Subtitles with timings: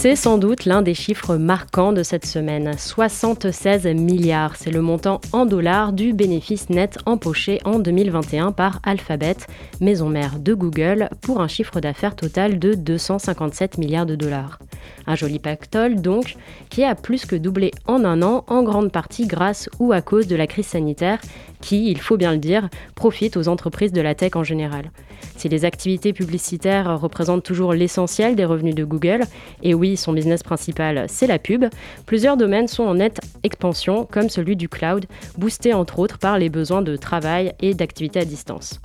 [0.00, 2.72] C'est sans doute l'un des chiffres marquants de cette semaine.
[2.74, 9.36] 76 milliards, c'est le montant en dollars du bénéfice net empoché en 2021 par Alphabet,
[9.82, 14.58] maison mère de Google, pour un chiffre d'affaires total de 257 milliards de dollars.
[15.06, 16.36] Un joli pactole donc,
[16.70, 20.26] qui a plus que doublé en un an, en grande partie grâce ou à cause
[20.26, 21.20] de la crise sanitaire,
[21.60, 24.90] qui, il faut bien le dire, profite aux entreprises de la tech en général.
[25.36, 29.22] Si les activités publicitaires représentent toujours l'essentiel des revenus de Google,
[29.62, 31.64] et oui, son business principal, c'est la pub,
[32.06, 35.06] plusieurs domaines sont en nette expansion, comme celui du cloud,
[35.38, 38.80] boosté entre autres par les besoins de travail et d'activité à distance.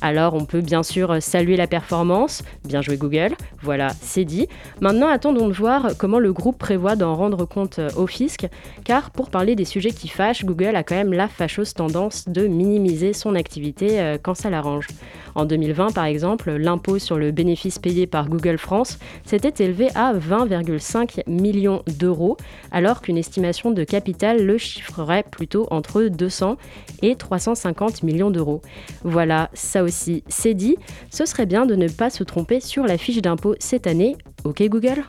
[0.00, 4.48] Alors on peut bien sûr saluer la performance, bien joué Google, voilà, c'est dit.
[4.80, 8.46] Maintenant attendons de voir comment le groupe prévoit d'en rendre compte au fisc,
[8.84, 12.46] car pour parler des sujets qui fâchent, Google a quand même la fâcheuse tendance de
[12.46, 14.86] minimiser son activité euh, quand ça l'arrange.
[15.34, 20.12] En 2020, par exemple, l'impôt sur le bénéfice payé par Google France s'était élevé à
[20.14, 22.36] 20,5 millions d'euros,
[22.72, 26.56] alors qu'une estimation de capital le chiffrerait plutôt entre 200
[27.02, 28.62] et 350 millions d'euros.
[29.04, 30.76] Voilà, ça aussi, c'est dit.
[31.10, 34.16] Ce serait bien de ne pas se tromper sur la fiche d'impôt cette année.
[34.44, 35.04] Ok Google?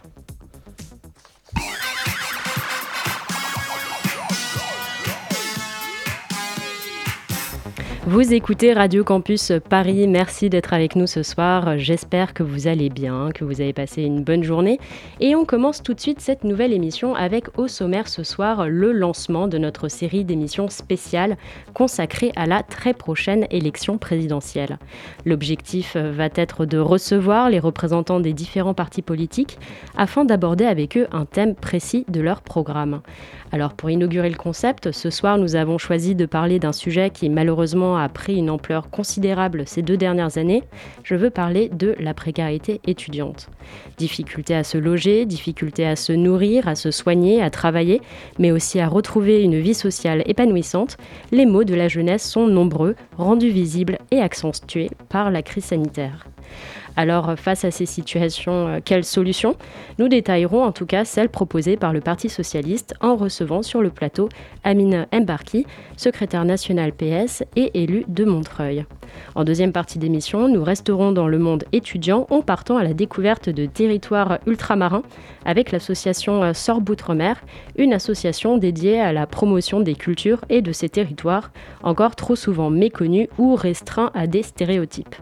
[8.09, 11.77] Vous écoutez Radio Campus Paris, merci d'être avec nous ce soir.
[11.77, 14.79] J'espère que vous allez bien, que vous avez passé une bonne journée.
[15.19, 18.93] Et on commence tout de suite cette nouvelle émission avec au sommaire ce soir le
[18.93, 21.37] lancement de notre série d'émissions spéciales
[21.75, 24.79] consacrée à la très prochaine élection présidentielle.
[25.23, 29.59] L'objectif va être de recevoir les représentants des différents partis politiques
[29.95, 33.01] afin d'aborder avec eux un thème précis de leur programme.
[33.51, 37.29] Alors pour inaugurer le concept, ce soir nous avons choisi de parler d'un sujet qui
[37.29, 40.63] malheureusement a pris une ampleur considérable ces deux dernières années.
[41.03, 43.49] Je veux parler de la précarité étudiante.
[43.97, 48.01] Difficulté à se loger, difficulté à se nourrir, à se soigner, à travailler,
[48.37, 50.97] mais aussi à retrouver une vie sociale épanouissante,
[51.31, 56.25] les maux de la jeunesse sont nombreux, rendus visibles et accentués par la crise sanitaire.
[56.99, 59.55] Alors, face à ces situations, euh, quelles solutions
[59.99, 63.89] Nous détaillerons en tout cas celles proposées par le Parti socialiste en recevant sur le
[63.89, 64.27] plateau
[64.65, 65.65] Amine Mbarki,
[65.95, 68.85] secrétaire national PS et élu de Montreuil.
[69.35, 73.47] En deuxième partie d'émission, nous resterons dans le monde étudiant en partant à la découverte
[73.47, 75.03] de territoires ultramarins
[75.45, 77.37] avec l'association euh, Sorbe Outre-mer,
[77.77, 82.69] une association dédiée à la promotion des cultures et de ces territoires, encore trop souvent
[82.69, 85.15] méconnus ou restreints à des stéréotypes.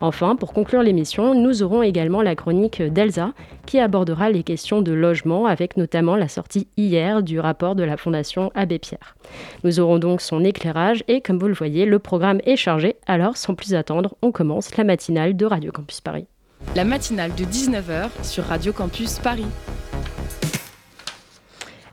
[0.00, 3.32] Enfin, pour conclure l'émission, nous aurons également la chronique d'Elsa
[3.66, 7.96] qui abordera les questions de logement avec notamment la sortie hier du rapport de la
[7.96, 9.16] Fondation Abbé Pierre.
[9.64, 12.96] Nous aurons donc son éclairage et comme vous le voyez, le programme est chargé.
[13.06, 16.26] Alors sans plus attendre, on commence la matinale de Radio Campus Paris.
[16.76, 19.46] La matinale de 19h sur Radio Campus Paris.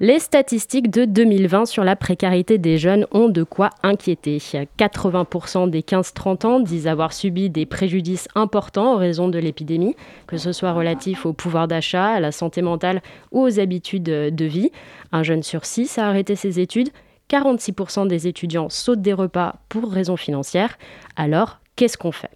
[0.02, 4.40] Les statistiques de 2020 sur la précarité des jeunes ont de quoi inquiéter.
[4.40, 9.96] 80% des 15-30 ans disent avoir subi des préjudices importants en raison de l'épidémie,
[10.28, 13.02] que ce soit relatif au pouvoir d'achat, à la santé mentale
[13.32, 14.72] ou aux habitudes de vie.
[15.14, 16.90] Un jeune sur six a arrêté ses études.
[17.30, 20.78] 46% des étudiants sautent des repas pour raisons financières.
[21.16, 22.32] Alors, qu'est-ce qu'on fait?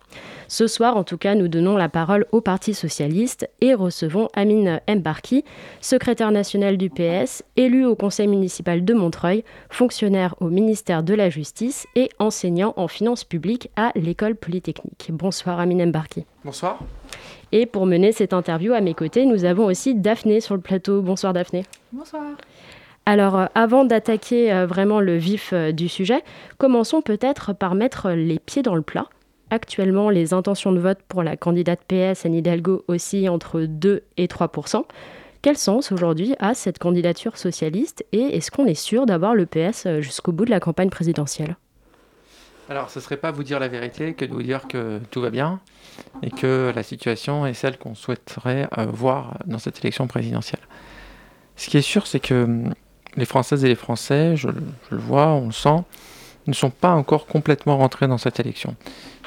[0.47, 4.81] Ce soir, en tout cas, nous donnons la parole au Parti socialiste et recevons Amine
[4.87, 5.45] Mbarki,
[5.79, 11.29] secrétaire national du PS, élu au conseil municipal de Montreuil, fonctionnaire au ministère de la
[11.29, 15.09] Justice et enseignant en finances publiques à l'école polytechnique.
[15.11, 16.25] Bonsoir Amine Mbarki.
[16.43, 16.79] Bonsoir.
[17.51, 21.01] Et pour mener cette interview à mes côtés, nous avons aussi Daphné sur le plateau.
[21.01, 21.63] Bonsoir Daphné.
[21.91, 22.23] Bonsoir.
[23.05, 26.23] Alors, euh, avant d'attaquer euh, vraiment le vif euh, du sujet,
[26.59, 29.07] commençons peut-être par mettre les pieds dans le plat
[29.51, 34.27] Actuellement, les intentions de vote pour la candidate PS Anne Hidalgo oscillent entre 2 et
[34.27, 34.83] 3%
[35.41, 39.87] Quel sens aujourd'hui a cette candidature socialiste et est-ce qu'on est sûr d'avoir le PS
[39.99, 41.57] jusqu'au bout de la campagne présidentielle?
[42.69, 45.21] Alors, ce ne serait pas vous dire la vérité que de vous dire que tout
[45.21, 45.59] va bien
[46.21, 50.61] et que la situation est celle qu'on souhaiterait euh, voir dans cette élection présidentielle.
[51.55, 52.73] Ce qui est sûr, c'est que hum,
[53.15, 55.83] les Françaises et les Français, je, le vois, on le sent,
[56.45, 58.75] ne sont pas encore complètement rentrés dans cette élection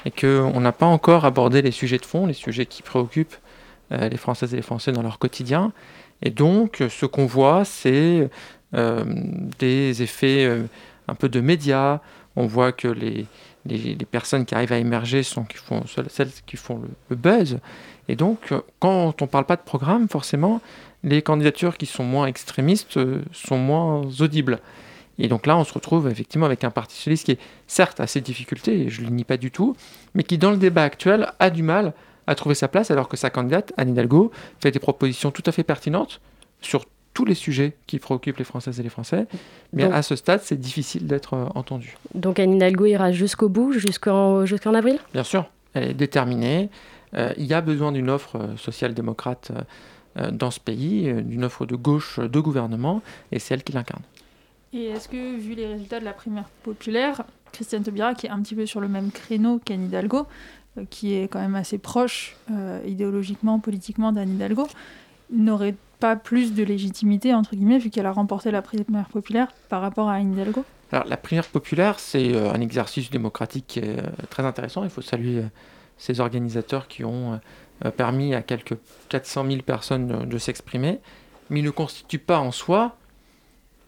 [0.05, 3.37] et qu'on n'a pas encore abordé les sujets de fond, les sujets qui préoccupent
[3.93, 5.73] euh, les Françaises et les Français dans leur quotidien.
[6.23, 8.31] Et donc, ce qu'on voit, c'est
[8.75, 9.05] euh,
[9.59, 10.63] des effets euh,
[11.09, 12.01] un peu de médias.
[12.37, 13.27] On voit que les,
[13.67, 15.45] les, personnes qui arrivent à émerger sont
[16.09, 17.59] celles qui font le, buzz.
[18.09, 20.61] Et donc, quand on ne parle pas de programme, forcément,
[21.05, 22.99] les candidatures qui sont moins extrémistes
[23.33, 24.61] sont moins audibles.
[25.23, 27.39] Et donc là, on se retrouve effectivement avec un parti socialiste qui est
[27.69, 29.77] certes à ses difficultés, et je ne le nie pas du tout,
[30.15, 31.95] mais qui dans le débat actuel a du mal
[32.27, 35.53] à trouver sa place, alors que sa candidate, Anne Hidalgo, fait des propositions tout à
[35.53, 36.21] fait pertinentes
[36.61, 36.85] sur
[37.15, 39.27] tous les sujets qui préoccupent les Françaises et les Français.
[39.73, 41.97] Mais à ce stade, c'est difficile d'être euh, entendu.
[42.15, 44.99] Donc Anne Hidalgo ira jusqu'au bout, jusqu'en jusqu'en avril?
[45.13, 46.69] Bien sûr, elle est déterminée.
[47.15, 49.53] Euh, il y a besoin d'une offre euh, social-démocrate
[50.31, 54.03] dans ce pays, d'une offre de gauche de gouvernement, et c'est elle qui l'incarne.
[54.73, 58.41] Et est-ce que, vu les résultats de la primaire populaire, Christiane Taubira, qui est un
[58.41, 60.27] petit peu sur le même créneau qu'Anne Hidalgo,
[60.79, 64.67] euh, qui est quand même assez proche euh, idéologiquement, politiquement d'Anne Hidalgo,
[65.31, 69.83] n'aurait pas plus de légitimité, entre guillemets, vu qu'elle a remporté la primaire populaire par
[69.83, 70.65] rapport à Anne Hidalgo?
[70.91, 73.79] Alors, la primaire populaire, c'est euh, un exercice démocratique
[74.31, 74.85] très intéressant.
[74.85, 75.43] Il faut saluer
[75.99, 77.39] ces organisateurs qui ont
[77.97, 78.77] permis à quelques
[79.11, 81.01] 400 000 personnes de s'exprimer,
[81.51, 82.97] mais il ne constitue pas en soi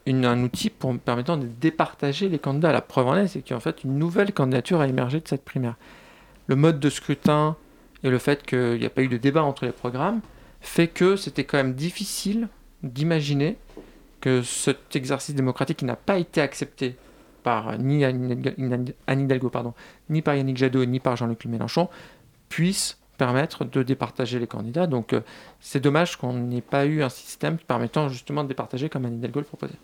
[0.06, 2.72] un outil permettant de départager les candidats.
[2.72, 5.76] La preuve en est, c'est qu'en fait, une nouvelle candidature a émergé de cette primaire.
[6.46, 7.56] Le mode de scrutin
[8.02, 10.20] et le fait qu'il n'y a pas eu de débat entre les programmes
[10.60, 12.48] fait que c'était quand même difficile
[12.82, 13.56] d'imaginer
[14.20, 16.96] que cet exercice démocratique qui n'a pas été accepté
[17.42, 19.74] par ni Anne Hidalgo, pardon,
[20.08, 21.88] ni par Yannick Jadot, ni par Jean-Luc Mélenchon,
[22.48, 24.86] puisse permettre de départager les candidats.
[24.86, 25.20] Donc euh,
[25.60, 29.40] c'est dommage qu'on n'ait pas eu un système permettant justement de départager comme Anne Hidalgo
[29.40, 29.74] le proposait.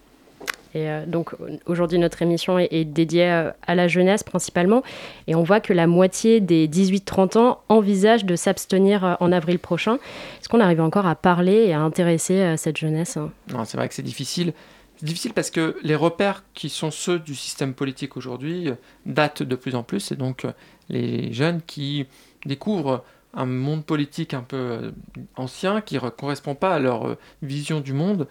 [0.77, 1.35] Euh, donc
[1.67, 4.83] aujourd'hui, notre émission est, dédiée euh, à la jeunesse principalement.
[5.27, 9.59] Et on voit que la moitié des 18-30 ans envisagent de s'abstenir euh, en avril
[9.59, 9.95] prochain.
[10.41, 13.31] Est-ce qu'on arrive encore à parler et à intéresser cette jeunesse hein?
[13.53, 14.53] Non, c'est vrai que c'est difficile.
[14.97, 18.71] C'est difficile parce que les repères qui sont ceux du système politique aujourd'hui
[19.07, 20.13] datent de plus en plus.
[20.13, 20.47] Et donc
[20.89, 22.07] les jeunes qui
[22.45, 23.03] découvrent
[23.33, 24.93] un monde politique un peu
[25.37, 28.27] ancien, qui ne correspond pas à leur vision du monde,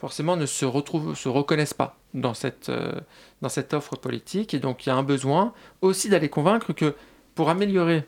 [0.00, 2.92] forcément ne se, retrouvent, se reconnaissent pas dans cette, euh,
[3.42, 4.54] dans cette offre politique.
[4.54, 5.52] Et donc il y a un besoin
[5.82, 6.96] aussi d'aller convaincre que
[7.34, 8.04] pour améliorer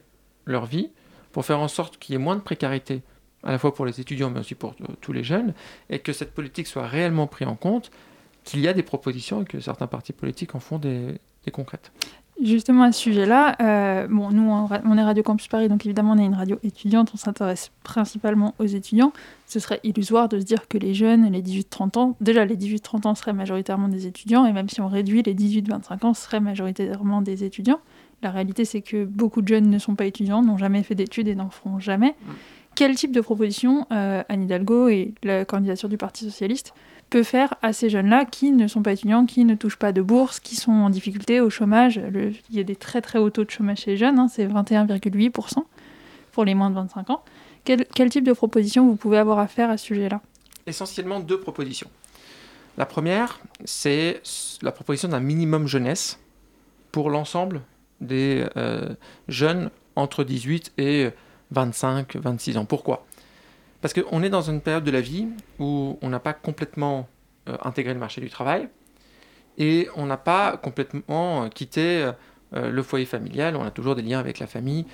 [0.46, 0.90] leur vie,
[1.32, 3.02] pour faire en sorte qu'il y ait moins de précarité,
[3.42, 5.52] à la fois pour les étudiants mais aussi pour euh, tous les jeunes,
[5.90, 7.90] et que cette politique soit réellement prise en compte,
[8.44, 11.20] qu'il y a des propositions et que certains partis politiques en font des
[11.52, 11.92] concrètes.
[12.40, 16.18] Justement, à ce sujet-là, euh, bon, nous, on est Radio Campus Paris, donc évidemment, on
[16.18, 19.12] est une radio étudiante, on s'intéresse principalement aux étudiants.
[19.46, 23.06] Ce serait illusoire de se dire que les jeunes, les 18-30 ans, déjà, les 18-30
[23.06, 27.22] ans seraient majoritairement des étudiants, et même si on réduit, les 18-25 ans seraient majoritairement
[27.22, 27.80] des étudiants.
[28.22, 31.28] La réalité, c'est que beaucoup de jeunes ne sont pas étudiants, n'ont jamais fait d'études
[31.28, 32.14] et n'en feront jamais.
[32.26, 32.32] Mm.
[32.74, 36.72] Quel type de proposition euh, Anne Hidalgo et la candidature du Parti Socialiste
[37.10, 40.00] peut faire à ces jeunes-là qui ne sont pas étudiants, qui ne touchent pas de
[40.00, 42.00] bourse, qui sont en difficulté au chômage.
[42.14, 44.46] il y a des très très hauts taux de chômage chez les jeunes, hein, c'est
[44.46, 45.64] 21,8%
[46.32, 47.22] pour les moins de 25 ans.
[47.64, 50.22] Quel, type de proposition vous pouvez avoir à faire à ce sujet-là?
[50.66, 51.90] Essentiellement deux propositions.
[52.78, 54.22] La première, c'est
[54.62, 56.18] la proposition d'un minimum jeunesse
[56.90, 57.60] pour l'ensemble
[58.00, 58.94] des euh,
[59.28, 61.10] jeunes entre 18 et
[61.52, 62.64] 25, 26 ans.
[62.64, 63.06] Pourquoi?
[63.80, 65.26] Parce qu'on est dans une période de la vie
[65.58, 67.08] où on n'a pas complètement
[67.48, 68.68] euh, intégré le marché du travail
[69.58, 72.12] et on n'a pas complètement euh, quitté
[72.54, 74.84] euh, le foyer familial, on a toujours des liens avec la famille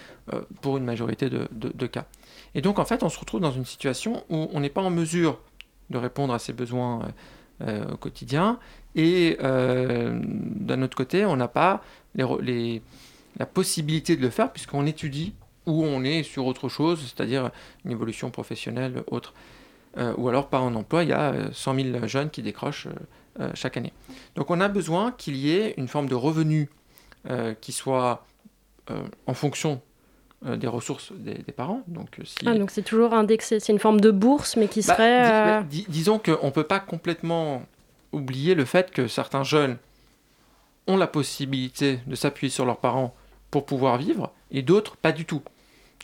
[0.63, 2.07] pour une majorité de, cas.
[2.55, 4.91] Et donc en fait on se retrouve dans une situation où on n'est pas en
[4.91, 5.41] mesure
[5.91, 7.09] de répondre à ses besoins
[7.61, 8.61] au quotidien
[8.95, 11.83] et d'un autre côté on n'a pas
[12.15, 15.35] la possibilité de le faire puisqu'on étudie
[15.69, 17.51] ou on est sur autre chose, c'est-à-dire
[17.85, 19.35] une évolution professionnelle autre.
[19.97, 22.89] Euh, ou alors par un emploi, il y a 100 euh, 000 jeunes qui décrochent
[23.41, 23.93] euh, chaque année.
[24.35, 26.69] Donc on a besoin qu'il y ait une forme de revenu
[27.61, 28.25] qui soit
[29.27, 29.83] en fonction
[30.43, 31.83] des ressources des, parents.
[31.89, 35.65] Donc ah, donc c'est toujours indexé, c'est une forme de bourse, mais qui bah, serait...
[35.89, 37.67] disons qu'on ne peut pas complètement
[38.13, 39.77] oublier le fait que certains jeunes
[40.87, 43.15] ont la possibilité de s'appuyer sur leurs parents
[43.51, 45.43] pour pouvoir vivre, et d'autres pas du tout.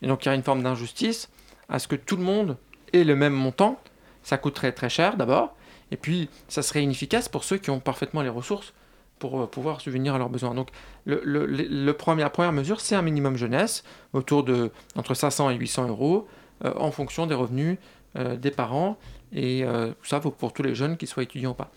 [0.04, 1.30] Et donc il y a une forme d'injustice
[1.70, 2.58] à ce que tout le monde
[2.92, 3.80] ait le même montant.
[4.23, 5.56] Ça coûterait très cher d'abord,
[5.90, 8.75] et puis ça serait inefficace pour ceux qui ont parfaitement les ressources
[9.18, 10.54] pour euh, pouvoir subvenir à leurs besoins.
[10.54, 10.68] Donc
[11.06, 13.82] le, la première mesure, c'est un minimum jeunesse,
[14.12, 16.28] autour de entre 500 et 800 euros,
[16.66, 17.78] euh, en fonction des revenus
[18.16, 18.99] euh, des parents,
[19.32, 19.64] et
[20.04, 21.73] ça vaut pour tous les jeunes, qu'ils soient étudiants ou pas.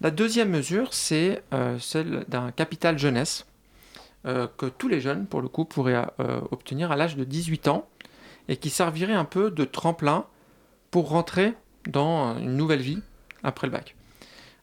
[0.00, 1.42] La deuxième mesure, c'est
[1.80, 3.46] celle d'un capital jeunesse.
[4.26, 7.68] Euh, que tous les jeunes, pour le coup, pourraient euh, obtenir à l'âge de 18
[7.68, 7.86] ans
[8.48, 10.24] et qui servirait un peu de tremplin
[10.90, 11.52] pour rentrer
[11.86, 13.00] dans une nouvelle vie
[13.42, 13.94] après le bac.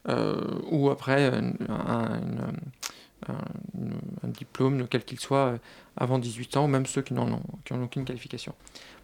[0.08, 1.30] Euh, ou après
[1.68, 2.22] un,
[4.24, 5.58] diplôme, quel qu'il soit,
[5.96, 8.54] avant 18 ans, ou même ceux qui n'en ont aucune qualification.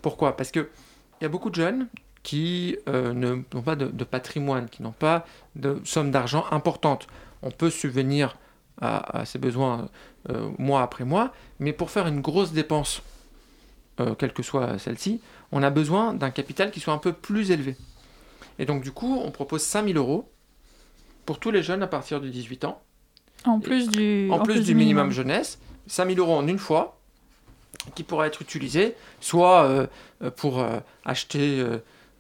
[0.02, 0.36] Pourquoi?
[0.36, 0.66] Parce qu'il
[1.20, 1.86] y a beaucoup de jeunes
[2.24, 5.24] qui n'ont pas de, de, patrimoine, qui n'ont pas
[5.54, 7.06] de somme d'argent importante.
[7.42, 8.36] On peut subvenir
[8.80, 9.88] à, ses besoins
[10.30, 13.02] euh, mois après mois, mais pour faire une grosse dépense,
[14.00, 15.20] euh, quelle que soit celle-ci,
[15.52, 17.76] on a besoin d'un capital qui soit un peu plus élevé.
[18.58, 20.30] Et donc du coup, on propose 5000 euros
[21.26, 22.80] pour tous les jeunes à partir de 18 ans.
[23.44, 27.00] En plus du, en, plus, du, minimum, jeunesse, 5000 euros en une fois,
[27.94, 29.86] qui pourra être utilisé soit euh,
[30.36, 30.64] pour
[31.04, 31.64] acheter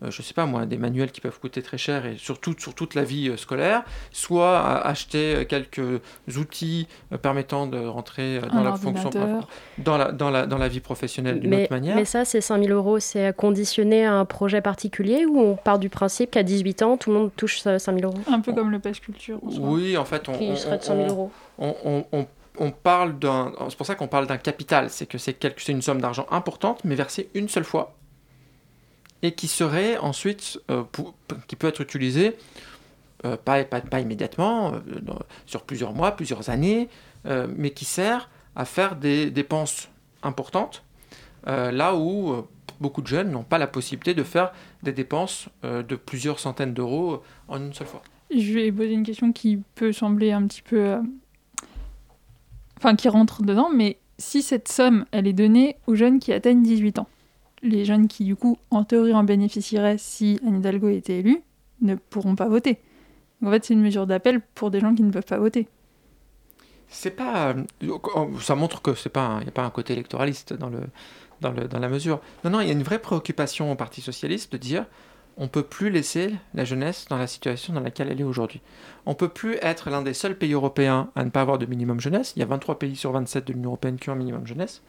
[0.02, 2.54] euh, je ne sais pas moi, des manuels qui peuvent coûter très cher et surtout
[2.56, 6.00] sur toute la vie euh, scolaire, soit acheter euh, quelques
[6.36, 6.86] outils
[7.22, 9.10] permettant de rentrer dans la fonction,
[9.78, 11.96] dans la, dans, la, dans la vie professionnelle d'une autre manière.
[11.96, 15.88] Mais ça, ces 5000 euros, c'est conditionné à un projet particulier ou on part du
[15.88, 18.14] principe qu'à 18 ans, tout le monde touche 5000 euros?
[18.30, 19.40] Un peu comme le passe culture.
[19.42, 21.30] oui, en fait, on, qui serait de 100 000 euros.
[21.58, 22.26] On, on,
[22.60, 25.82] on parle d'un, c'est pour ça qu'on parle d'un capital, c'est que c'est, c'est une
[25.82, 27.96] somme d'argent importante, mais versée une seule fois
[29.22, 30.84] et qui serait ensuite, euh,
[31.46, 32.36] qui peut être utilisé,
[33.24, 34.78] euh, pas, pas, immédiatement, euh,
[35.46, 36.88] sur plusieurs mois, plusieurs années,
[37.24, 39.90] mais qui sert à faire des dépenses
[40.22, 40.82] importantes,
[41.44, 42.46] là où
[42.80, 47.22] beaucoup de jeunes n'ont pas la possibilité de faire des dépenses de plusieurs centaines d'euros
[47.48, 48.02] en une seule fois.
[48.30, 50.96] Je vais poser une question qui peut sembler un petit peu...
[52.78, 56.62] Enfin, qui rentre dedans, mais si cette somme, elle est donnée aux jeunes qui atteignent
[56.62, 57.08] 18 ans,
[57.62, 61.42] les jeunes qui, du coup, en théorie, en bénéficieraient si Anne Hidalgo était élue,
[61.80, 62.78] ne pourront pas voter.
[63.44, 65.68] en fait, c'est une mesure d'appel pour des gens qui ne peuvent pas voter.
[66.88, 67.54] C'est pas.
[68.40, 70.80] Ça montre que c'est pas, il n'y a pas un côté électoraliste dans le,
[71.40, 72.20] dans le, dans la mesure.
[72.44, 74.86] Non, non, il y a une vraie préoccupation au Parti socialiste de dire
[75.38, 78.60] on peut plus laisser la jeunesse dans la situation dans laquelle elle est aujourd'hui.
[79.06, 82.00] On peut plus être l'un des seuls pays européens à ne pas avoir de minimum
[82.00, 82.32] jeunesse.
[82.34, 84.82] Il y a 23 pays sur 27 de l'Union européenne qui ont un minimum jeunesse.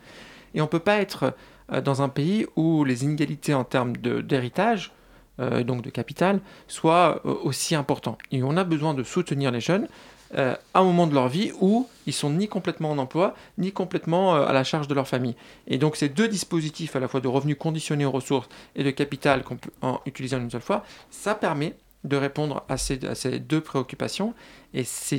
[0.54, 1.34] Et on peut pas être
[1.72, 4.92] euh, dans un pays où les inégalités en termes d'héritage,
[5.40, 8.20] euh, donc de capital, soient euh, aussi importantes.
[8.32, 9.88] Et on a besoin de soutenir les jeunes
[10.36, 14.36] à un moment de leur vie où ils sont ni complètement en emploi, ni complètement
[14.36, 15.36] à la charge de leur famille.
[15.66, 18.92] Et donc ces deux dispositifs, à la fois de revenus conditionnés aux ressources et de
[18.92, 23.00] capital qu'on peut en utiliser en une seule fois, ça permet de répondre à ces,
[23.40, 24.36] deux préoccupations.
[24.76, 25.18] Et c'est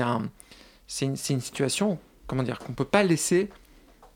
[0.00, 0.28] un,
[1.02, 3.50] une, une, situation, comment dire, qu'on ne peut pas laisser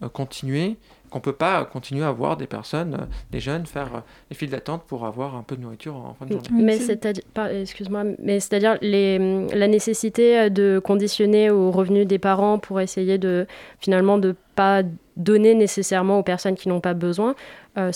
[0.08, 0.76] continuer
[1.12, 4.50] qu'on peut pas continuer à voir des personnes, euh, des jeunes, faire euh, les files
[4.50, 6.48] d'attente pour avoir un peu de nourriture en fin de journée.
[6.50, 12.58] Mais c'est-à-dire, excuse-moi, mais c'est-à-dire les, la nécessité euh, de conditionner aux revenus des parents
[12.58, 13.46] pour essayer de
[13.78, 14.82] finalement de pas
[15.16, 17.34] donner nécessairement aux personnes qui n'ont pas besoin,
[17.76, 17.92] ça.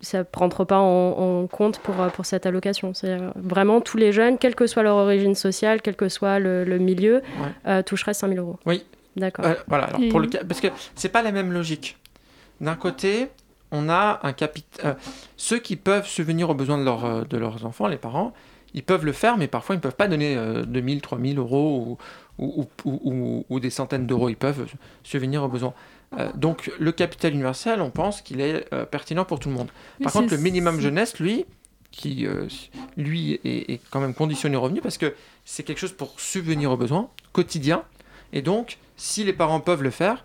[0.00, 2.94] ça ne rentre pas en, compte pour, pour cette allocation.
[2.94, 6.78] C'est vraiment tous les jeunes, quelle que soit leur origine sociale, quel que soit le,
[6.78, 7.22] milieu,
[7.86, 8.58] toucheraient 5 000 euros.
[8.66, 8.84] Oui,
[9.16, 9.44] D'accord.
[9.66, 11.96] voilà, alors pour le parce que c'est pas la même logique.
[12.60, 13.28] D'un côté,
[13.72, 14.86] on a un capital.
[14.86, 14.94] Euh,
[15.36, 18.32] ceux qui peuvent subvenir aux besoins de, euh, de leurs enfants, les parents,
[18.74, 20.36] ils peuvent le faire, mais parfois ils ne peuvent pas donner
[20.66, 21.98] 2000, 3000 euros
[22.38, 24.28] ou, ou, ou, des centaines d'euros.
[24.28, 24.66] Ils peuvent
[25.02, 25.74] subvenir aux besoins.
[26.18, 29.68] Euh, donc le capital universel, on pense qu'il est pertinent pour tout le monde.
[30.02, 31.46] Par contre, le minimum jeunesse, lui,
[31.90, 32.28] qui
[32.96, 35.14] lui est, est, quand même conditionné au revenu parce que
[35.44, 37.82] c'est quelque chose pour subvenir aux besoins quotidiens.
[38.32, 40.24] Et donc, si les parents peuvent le faire,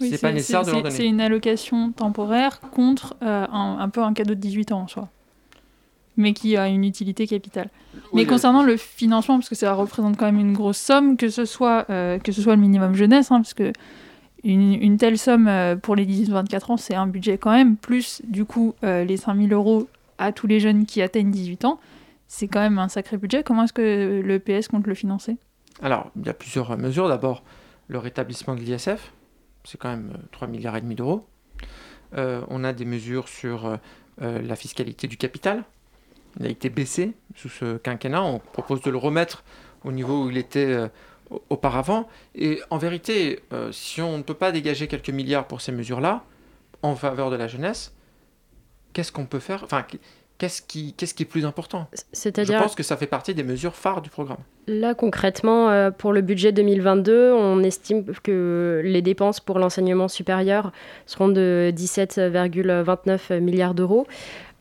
[0.00, 0.94] c'est pas nécessaire de leur donner.
[0.94, 5.08] C'est une allocation temporaire contre euh, un, peu un cadeau de 18 ans en soi,
[6.16, 7.70] mais qui a une utilité capitale.
[8.12, 11.44] mais concernant le financement, parce que ça représente quand même une grosse somme, que ce
[11.44, 13.72] soit, euh, que ce soit le minimum jeunesse, hein, parce que
[14.44, 18.44] une, telle somme euh, pour les 18-24 ans, c'est un budget quand même, plus du
[18.44, 21.80] coup les 5000 euros à tous les jeunes qui atteignent 18 ans,
[22.28, 23.42] c'est quand même un sacré budget.
[23.42, 25.36] Comment est-ce que le PS compte le financer?
[25.82, 27.08] Alors, il y a plusieurs mesures.
[27.08, 27.42] D'abord,
[27.88, 29.12] le rétablissement de l'ISF,
[29.64, 31.26] c'est quand même 3 euh, milliards et demi d'euros.
[32.16, 35.64] Euh, on a des mesures sur euh, la fiscalité du capital.
[36.40, 38.22] Il a été baissé sous ce quinquennat.
[38.22, 39.44] On propose de le remettre
[39.84, 40.88] au niveau où il était
[41.50, 42.08] auparavant.
[42.34, 43.40] Et en vérité,
[43.72, 46.24] si on ne peut pas dégager quelques milliards pour ces mesures-là,
[46.82, 47.94] en faveur de la jeunesse,
[48.92, 49.66] qu'est-ce qu'on peut faire?
[50.38, 51.88] Qu'est-ce qui, qu'est-ce qui est plus important?
[52.12, 52.58] C'est-à-dire...
[52.58, 54.38] Je pense que ça fait partie des mesures phares du programme.
[54.68, 60.72] Là, concrètement, euh, pour le budget 2022, on estime que les dépenses pour l'enseignement supérieur
[61.06, 64.06] seront de 17,29 milliards d'euros.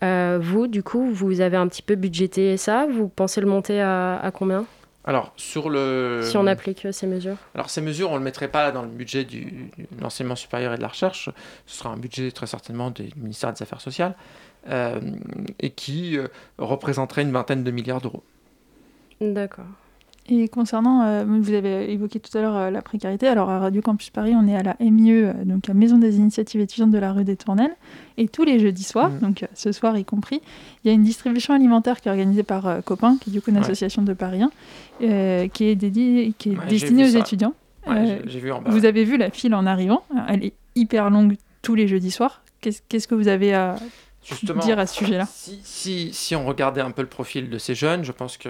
[0.04, 2.88] Euh, vous, du coup, vous avez un petit peu budgété ça?
[2.92, 4.66] Vous pensez le monter à, combien?
[5.08, 6.22] Alors, sur le...
[6.24, 8.82] Si on applique euh, ces mesures Alors, ces mesures, on ne le mettrait pas dans
[8.82, 11.30] le budget du, de l'enseignement supérieur et de la recherche.
[11.66, 14.16] Ce sera un budget très certainement du ministère des Affaires sociales.
[14.70, 16.20] et qui
[16.58, 18.24] représenterait une vingtaine de milliards d'euros.
[19.22, 19.66] D'accord.
[20.30, 23.82] Et concernant, euh, vous avez évoqué tout à l'heure euh, la précarité, alors à Radio
[23.82, 26.98] Campus Paris, on est à la MIE, euh, donc la Maison des Initiatives étudiantes de
[26.98, 27.74] la rue des Tournelles,
[28.18, 29.20] et tous les jeudis soirs, Mm.
[29.20, 30.42] donc ce soir y compris,
[30.84, 33.52] il y a une distribution alimentaire qui est organisée par Copain, qui est du coup
[33.52, 33.64] une Ouais.
[33.64, 34.52] association de Pariens,
[35.02, 37.20] euh, qui est, dédiée, qui est Ouais, destinée aux ça.
[37.20, 37.54] étudiants.
[37.88, 38.70] Ouais, vu en bas.
[38.70, 42.42] vous avez vu la file en arrivant, elle est hyper longue tous les jeudis soirs.
[42.60, 43.78] Qu'est-ce que vous avez à
[44.26, 45.26] Justement, dire à ce sujet-là?
[45.26, 48.50] si, si, si on regardait un peu le profil de ces jeunes, je pense que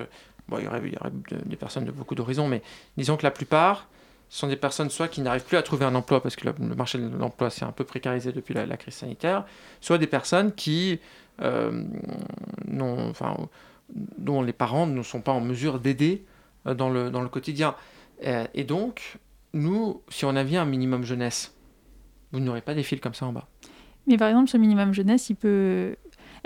[0.58, 0.82] il y aurait,
[1.46, 2.62] des personnes de beaucoup d'horizons, mais
[2.98, 3.88] disons que la plupart
[4.30, 6.98] sont des personnes soit qui n'arrivent plus à trouver un emploi parce que le, marché
[6.98, 9.46] de l'emploi s'est un peu précarisé depuis la, crise sanitaire,
[9.82, 11.00] soit des personnes qui
[11.42, 11.84] euh,
[13.10, 13.38] enfin,
[13.90, 16.26] dont les parents ne sont pas en mesure d'aider
[16.66, 17.76] euh, dans le, dans le quotidien.
[18.56, 19.20] Et donc,
[19.54, 21.54] nous, si on avait un minimum jeunesse,
[22.32, 23.48] vous n'aurez pas des fils comme ça en bas.
[24.08, 25.96] Mais par exemple, ce minimum jeunesse, il peut.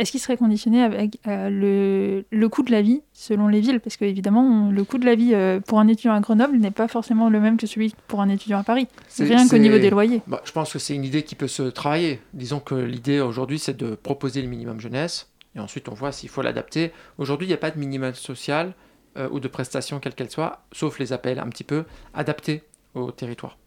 [0.01, 3.79] Est-ce qu'il serait conditionné avec euh, le, le coût de la vie selon les villes?
[3.79, 6.87] Parce qu'évidemment, le coût de la vie euh, pour un étudiant à Grenoble n'est pas
[6.87, 8.87] forcément le même que celui pour un étudiant à Paris.
[9.19, 10.23] Rien qu'au niveau des loyers.
[10.25, 12.19] Bah, je pense que c'est une idée qui peut se travailler.
[12.33, 16.29] Disons que l'idée aujourd'hui, c'est de proposer le minimum jeunesse, et ensuite on voit s'il
[16.29, 16.93] faut l'adapter.
[17.19, 18.73] Aujourd'hui, il n'y a pas de minimum social
[19.17, 21.83] euh, ou de prestation, quelle qu'elle soit, sauf les appels un petit peu
[22.15, 22.63] adaptés
[22.95, 23.59] au territoire.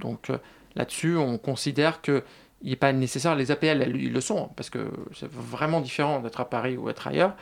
[0.00, 0.32] Donc
[0.76, 2.22] là-dessus, on considère que
[2.62, 3.34] il n'est pas nécessaire.
[3.36, 6.88] Les APL, elles, ils le sont, parce que c'est vraiment différent d'être à Paris ou
[6.90, 7.34] être ailleurs.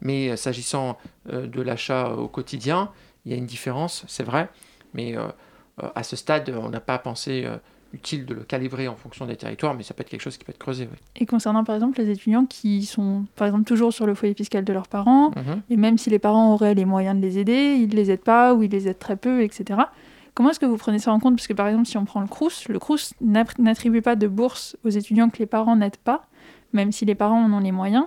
[0.00, 0.98] Mais euh, s'agissant
[1.32, 2.90] euh, de l'achat au quotidien,
[3.24, 4.48] il y a une différence, c'est vrai.
[4.94, 5.26] Mais euh,
[5.94, 7.46] à ce stade, on n'a pas pensé
[7.94, 10.44] utile de le calibrer en fonction des territoires, mais ça peut être quelque chose qui
[10.44, 10.88] peut être creusé.
[10.90, 10.98] oui.
[11.16, 14.64] Et concernant par exemple les étudiants qui sont par exemple toujours sur le foyer fiscal
[14.64, 15.62] de leurs parents, Mhm.
[15.68, 18.20] et même si les parents auraient les moyens de les aider, ils ne les aident
[18.24, 19.80] pas ou ils les aident très peu, etc.
[20.34, 21.36] Comment est-ce que vous prenez ça en compte?
[21.36, 24.76] Parce que par exemple, si on prend le CRUS, le CRUS n'attribue pas de bourse
[24.84, 26.26] aux étudiants que les parents n'aident pas,
[26.72, 28.06] même si les parents en ont les moyens.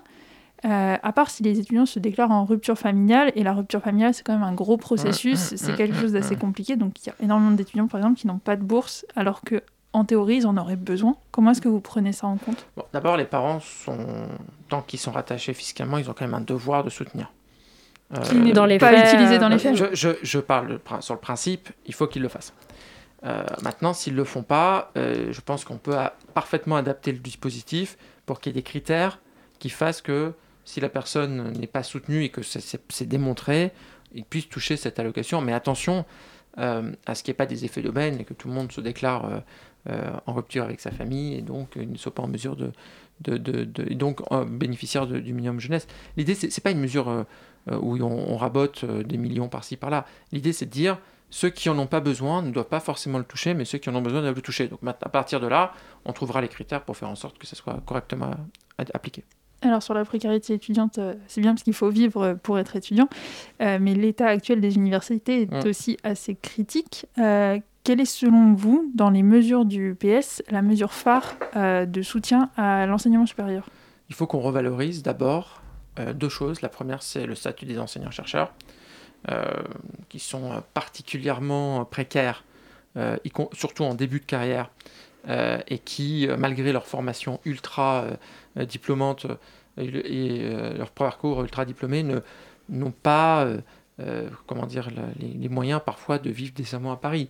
[0.63, 4.15] Euh, à part si les étudiants se déclarent en rupture familiale, et la rupture familiale
[4.15, 7.15] c'est quand même un gros processus, c'est quelque chose d'assez compliqué, donc il y a
[7.21, 9.61] énormément d'étudiants par exemple qui n'ont pas de bourse alors que
[9.93, 11.17] en théorie ils en auraient besoin.
[11.31, 12.65] Comment est-ce que vous prenez ça en compte?
[12.75, 13.97] Bon, D'abord, les parents, sont,
[14.69, 17.31] tant qu'ils sont rattachés fiscalement, ils ont quand même un devoir de soutenir.
[18.13, 19.75] Euh, Qui n'est dans les pas faits, utilisé dans les euh, faits.
[19.75, 22.53] Je, je- je parle sur le principe, il faut qu'ils le fassent.
[23.25, 27.11] Euh, maintenant, s'ils ne le font pas, euh, je pense qu'on peut a- parfaitement adapter
[27.11, 29.19] le dispositif pour qu'il y ait des critères
[29.57, 30.33] qui fassent que
[30.65, 33.71] si la personne n'est pas soutenue et que c'est- démontré,
[34.13, 35.41] il puisse toucher cette allocation.
[35.41, 36.05] Mais attention
[36.59, 38.71] euh, à ce qu'il n'y ait pas des effets d'aubaine et que tout le monde
[38.71, 39.39] se déclare euh,
[39.89, 42.71] euh, en rupture avec sa famille et donc il ne soit pas en mesure de,
[43.21, 45.85] de, de- de- et donc euh, bénéficiaire de- du minimum jeunesse.
[46.15, 47.25] L'idée, c'est c'est pas une mesure
[47.71, 50.05] où on, on rabote euh, des millions par-ci par-là.
[50.31, 50.97] L'idée, c'est de dire
[51.29, 53.89] ceux qui en ont pas besoin ne doivent pas forcément le toucher, mais ceux qui
[53.89, 54.67] en ont besoin doivent le toucher.
[54.67, 55.73] Donc à partir de là,
[56.05, 58.31] on trouvera les critères pour faire en sorte que ça soit correctement
[58.77, 59.23] ad- appliqué.
[59.61, 62.75] Alors sur la précarité étudiante, euh, c'est bien parce qu'il faut vivre euh, pour être
[62.75, 63.09] étudiant,
[63.61, 65.67] euh, mais l'état actuel des universités est Mm.
[65.67, 67.07] aussi assez critique.
[67.17, 72.01] Euh, quelle est selon vous, dans les mesures du PS, la mesure phare euh, de
[72.03, 73.67] soutien à l'enseignement supérieur?
[74.09, 75.61] Il faut qu'on revalorise d'abord
[75.99, 76.61] euh, deux choses.
[76.61, 78.53] La première, c'est le statut des enseignants-chercheurs,
[79.31, 79.45] euh,
[80.09, 82.43] qui sont euh, particulièrement précaires,
[83.51, 84.69] surtout en début de carrière,
[85.27, 88.05] et qui, malgré leur formation ultra
[88.55, 89.27] diplômante
[89.77, 92.05] et, le- et, leur parcours ultra diplômé,
[92.69, 93.45] n'ont pas
[94.47, 94.87] comment dire,
[95.19, 97.27] les, moyens parfois de vivre décemment à Paris.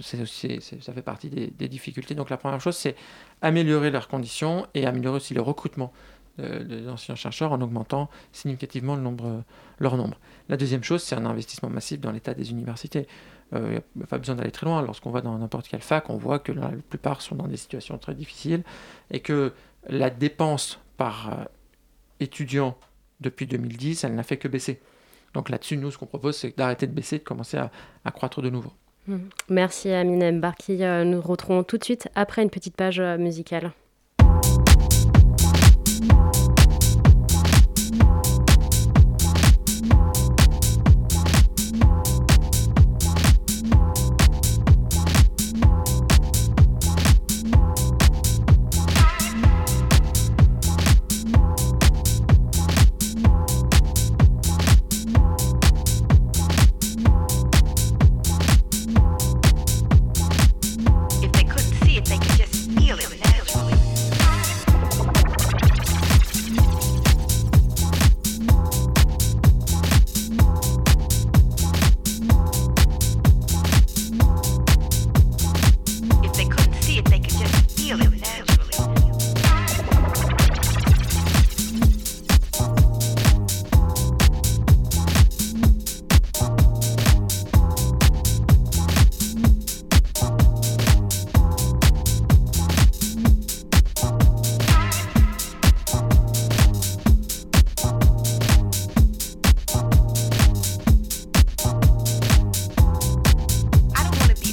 [0.00, 2.14] Ça fait partie des difficultés.
[2.14, 2.94] Donc la première chose, c'est
[3.42, 5.92] améliorer leurs conditions et améliorer aussi le recrutement
[6.38, 9.42] euh, des enseignants-chercheurs en augmentant significativement le nombre,
[9.78, 10.18] leur nombre.
[10.48, 13.06] La deuxième chose, c'est un investissement massif dans l'état des universités.
[13.52, 14.82] Euh, Il n'y a pas besoin d'aller très loin.
[14.82, 17.98] Lorsqu'on va dans n'importe quelle fac, on voit que la, plupart sont dans des situations
[17.98, 18.62] très difficiles
[19.10, 19.52] et que
[19.88, 21.44] la dépense par euh,
[22.20, 22.76] étudiant
[23.20, 24.80] depuis 2010, elle n'a fait que baisser.
[25.34, 28.50] Donc là-dessus, nous, ce qu'on propose, c'est d'arrêter de baisser, de commencer à, croître de
[28.50, 28.72] nouveau.
[29.48, 30.84] Merci Amine Mbarki.
[30.84, 33.72] Euh, Nous retrouvons tout de suite après une petite page euh, musicale.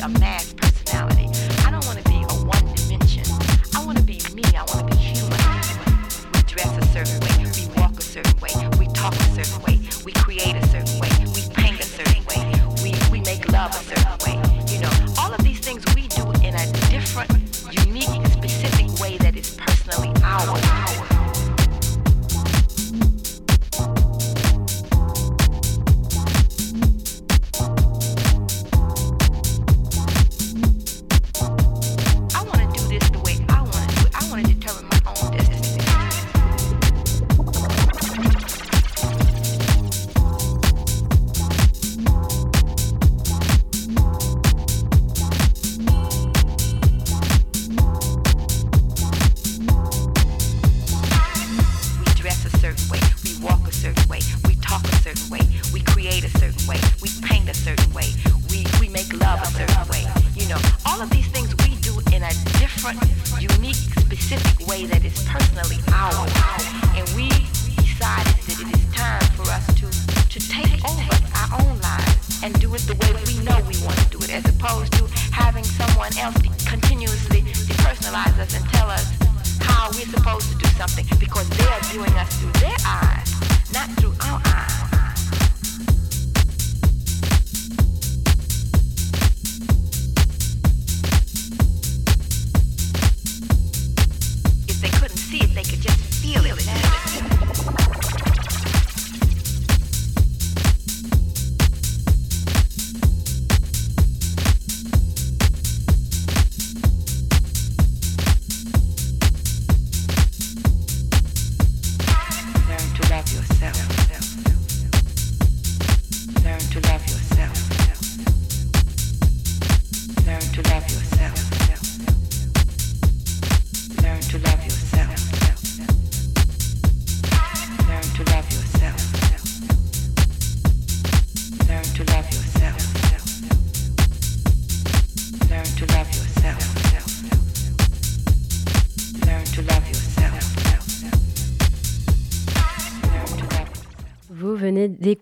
[0.07, 0.56] a max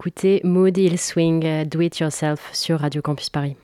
[0.06, 3.56] d'écouter Moody Hill Swing euh, Do It Yourself sur Radio Campus Paris.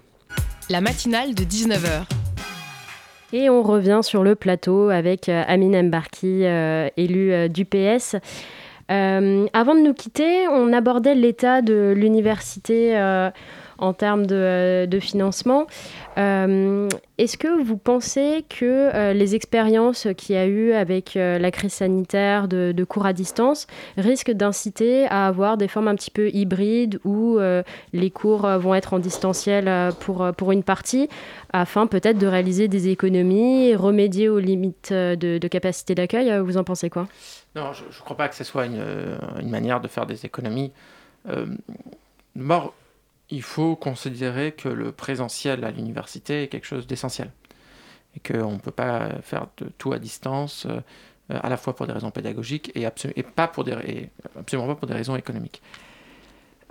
[0.71, 2.05] La matinale de 19h.
[3.31, 8.15] Et on revient sur le plateau avec euh, Amine Mbarki, euh, élu euh, du PS.
[8.89, 12.95] Euh, avant de nous quitter, on abordait l'état de l'université
[13.81, 15.65] en termes de, euh, financement.
[16.17, 21.51] Euh, Est-ce que vous pensez que euh, les expériences qu'il y a eu avec la
[21.51, 23.67] crise sanitaire de, cours à distance
[23.97, 27.39] risquent d'inciter à avoir des formes un petit peu hybrides où
[27.93, 31.09] les cours vont être en distanciel pour, pour une partie
[31.53, 36.37] afin peut-être de réaliser des économies et remédier aux limites de, capacité d'accueil?
[36.39, 37.07] Vous en pensez quoi?
[37.55, 40.71] Non, je ne crois pas que ce soit une, manière de faire des économies.
[43.31, 47.31] Il faut considérer que le présentiel à l'université est quelque chose d'essentiel.
[48.15, 50.67] Et qu'on ne peut pas faire de tout à distance,
[51.31, 55.61] euh, à la fois pour des raisons pédagogiques et, absolument pas pour des raisons économiques.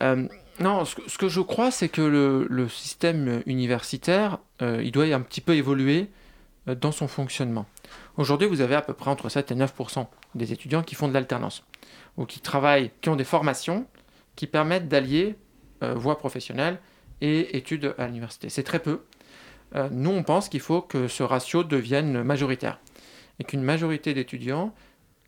[0.02, 0.26] Euh,
[0.58, 5.40] non, ce que, je crois, c'est que le, système universitaire, euh, il doit un petit
[5.40, 6.10] peu évoluer
[6.66, 7.64] dans son fonctionnement.
[8.18, 9.74] Aujourd'hui, vous avez à peu près entre 7 et 9
[10.34, 11.64] des étudiants qui font de l'alternance
[12.18, 13.86] ou qui travaillent, qui ont des formations
[14.36, 15.36] qui permettent d'allier
[15.82, 16.78] voie professionnelle
[17.20, 18.48] et études à l'université.
[18.48, 19.00] C'est très peu.
[19.74, 22.80] Euh, nous, on pense qu'il faut que ce ratio devienne majoritaire
[23.38, 24.74] et qu'une majorité d'étudiants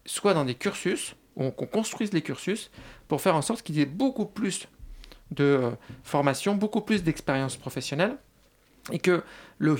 [0.05, 2.71] soient dans des cursus, qu'on construise les cursus
[3.09, 4.69] pour faire en sorte qu'il y ait beaucoup plus
[5.31, 5.71] de euh,
[6.03, 8.17] formation, beaucoup plus d'expérience professionnelle
[8.91, 9.23] et que
[9.59, 9.77] le,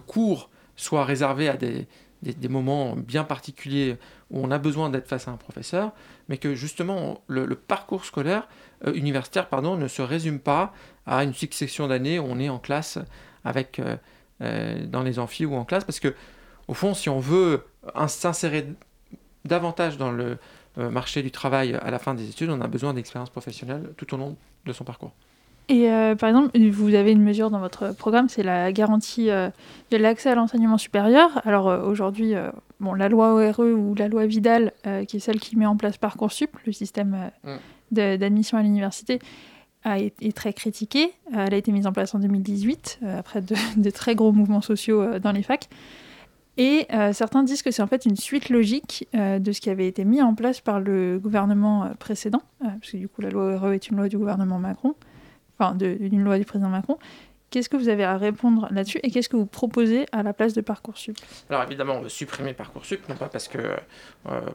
[0.00, 1.86] cours soit réservé à des,
[2.48, 3.98] moments bien particuliers
[4.30, 5.92] où on a besoin d'être face à un professeur,
[6.28, 8.48] mais que justement le parcours scolaire
[8.86, 10.72] euh, universitaire pardon, ne se résume pas
[11.06, 12.98] à une succession d'années où on est en classe
[13.44, 13.96] avec euh,
[14.42, 16.14] euh, dans les amphis ou en classe, parce que
[16.68, 18.66] au fond, si on veut in- s'insérer
[19.44, 20.38] davantage dans le
[20.90, 24.18] marché du travail à la fin des études, on a besoin d'expérience professionnelle tout au
[24.18, 24.36] long
[24.66, 25.12] de son parcours.
[25.68, 29.48] Et euh, par exemple, vous avez une mesure dans votre programme, c'est la garantie euh,
[29.90, 31.40] de l'accès à l'enseignement supérieur.
[31.46, 32.34] Alors euh, aujourd'hui,
[32.78, 34.72] bon, la loi ORE ou la loi Vidal,
[35.08, 37.56] qui est celle qui met en place Parcoursup, le système Mm.
[37.90, 39.18] D'admission à l'université,
[39.94, 41.12] est très critiquée.
[41.34, 43.40] Euh, elle a été mise en place en 2018, euh, après
[43.76, 45.68] de, très gros mouvements sociaux euh, dans les facs.
[46.58, 50.06] Et certains disent que c'est en fait une suite logique de ce qui avait été
[50.06, 53.72] mis en place par le gouvernement précédent, euh, parce que du coup la loi ORE
[53.72, 54.94] est une loi du gouvernement Macron
[55.58, 56.96] enfin de- d'une loi du président Macron.
[57.50, 60.54] Qu'est-ce que vous avez à répondre là-dessus et qu'est-ce que vous proposez à la place
[60.54, 61.18] de Parcoursup?
[61.50, 63.58] Alors évidemment, on veut supprimer Parcoursup, non pas parce que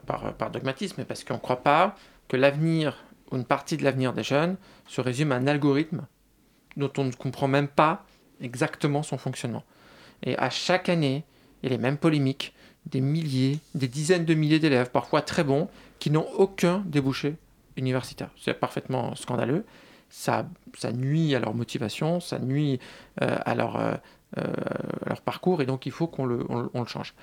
[0.08, 1.96] par, par dogmatisme, mais parce qu'on ne croit pas
[2.30, 2.98] que l'avenir
[3.34, 6.06] une partie de l'avenir des jeunes se résume à un algorithme
[6.78, 8.06] dont on ne comprend même pas
[8.41, 9.63] exactement son fonctionnement.
[10.24, 11.24] Et à chaque année,
[11.63, 12.54] et les mêmes polémiques,
[12.86, 17.36] des milliers, des dizaines de milliers d'élèves, parfois très bons, qui n'ont aucun débouché
[17.78, 18.30] universitaire.
[18.39, 19.65] C'est parfaitement scandaleux.
[20.10, 20.46] Ça,
[20.94, 22.80] nuit à leur motivation, ça nuit
[23.22, 23.94] euh, à, leur, euh,
[24.38, 24.44] euh,
[25.06, 27.13] à leur parcours, et donc il faut qu'on le, on, on le change.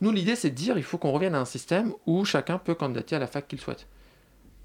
[0.00, 2.76] Nous, l'idée, c'est de dire il faut qu'on revienne à un système où chacun peut
[2.76, 3.88] candidater à la fac qu'il souhaite,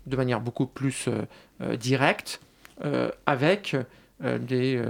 [0.07, 1.21] de manière beaucoup plus euh,
[1.61, 2.41] euh, directe,
[2.83, 3.75] euh, avec
[4.21, 4.81] des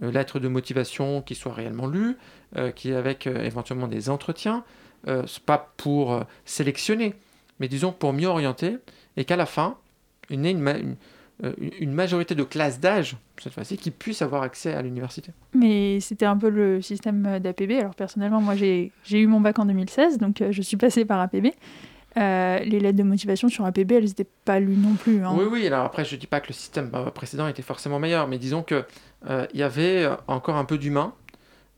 [0.00, 2.16] lettres de motivation qui soient réellement lues,
[2.74, 4.64] qui avec éventuellement des entretiens,
[5.44, 7.14] pas pour sélectionner,
[7.60, 8.78] mais disons pour mieux orienter,
[9.18, 9.76] et qu'à la fin,
[10.30, 10.96] il une, une-
[11.80, 15.32] une majorité de classes d'âge, cette fois-ci, qui puissent avoir accès à l'université.
[15.54, 17.72] Mais c'était un peu le système d'APB.
[17.80, 21.48] Alors personnellement, moi j'ai eu mon bac en 2016, donc je suis passée par APB.
[22.18, 25.24] Euh, les lettres de motivation sur APB, elles n'étaient pas lues non plus.
[25.24, 25.32] hein.
[25.34, 28.28] Oui, oui, alors après, je dis pas que le système euh, précédent était forcément meilleur,
[28.28, 28.84] mais disons que
[29.30, 31.14] euh, y avait euh, encore un peu d'humain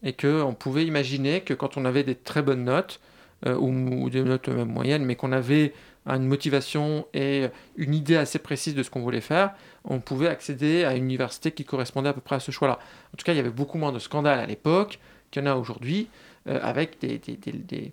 [0.03, 3.01] et qu'on pouvait imaginer que quand on avait des très bonnes notes,
[3.47, 5.73] euh, ou, des notes moyennes, mais qu'on avait
[6.07, 10.85] une motivation et une idée assez précise de ce qu'on voulait faire, on pouvait accéder
[10.85, 12.79] à une université qui correspondait à peu près à ce choix-là.
[13.14, 14.99] En tout cas, il y avait beaucoup moins de scandales à l'époque
[15.31, 16.09] qu'il y en a aujourd'hui,
[16.47, 17.92] avec des, des-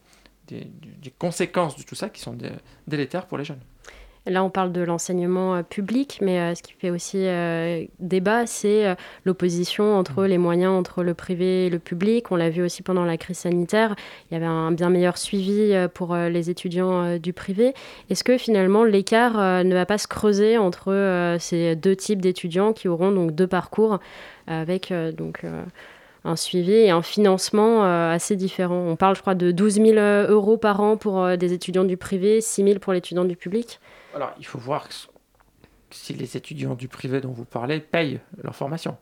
[0.51, 0.67] des-
[1.01, 2.49] des conséquences de tout ça qui sont dé-
[2.87, 3.61] délétères pour les jeunes.
[4.27, 8.45] Là, on parle de l'enseignement euh, public, mais euh, ce qui fait aussi euh, débat,
[8.45, 12.31] c'est l'opposition entre les moyens entre le privé et le public.
[12.31, 13.95] On l'a vu aussi pendant la crise sanitaire.
[14.29, 17.73] Il y avait un bien meilleur suivi pour les étudiants du privé.
[18.11, 22.87] Est-ce que finalement l'écart ne va pas se creuser entre ces deux types d'étudiants qui
[22.87, 23.97] auront donc deux parcours
[24.45, 25.41] avec donc
[26.23, 29.87] un suivi et un financement euh, assez différent On parle, je crois, de 12 000
[30.29, 33.79] euros par an pour euh, des étudiants du privé, 6 000 pour l'étudiant du public.
[34.15, 34.87] Alors, il faut voir
[35.89, 38.97] si les étudiants du privé dont vous parlez payent leur formation.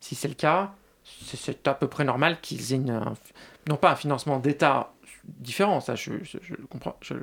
[0.00, 0.72] Si c'est le cas,
[1.04, 4.92] c'est- à peu près normal qu'ils aient non pas un financement d'État
[5.26, 7.14] différent, ça je, je- comprends, je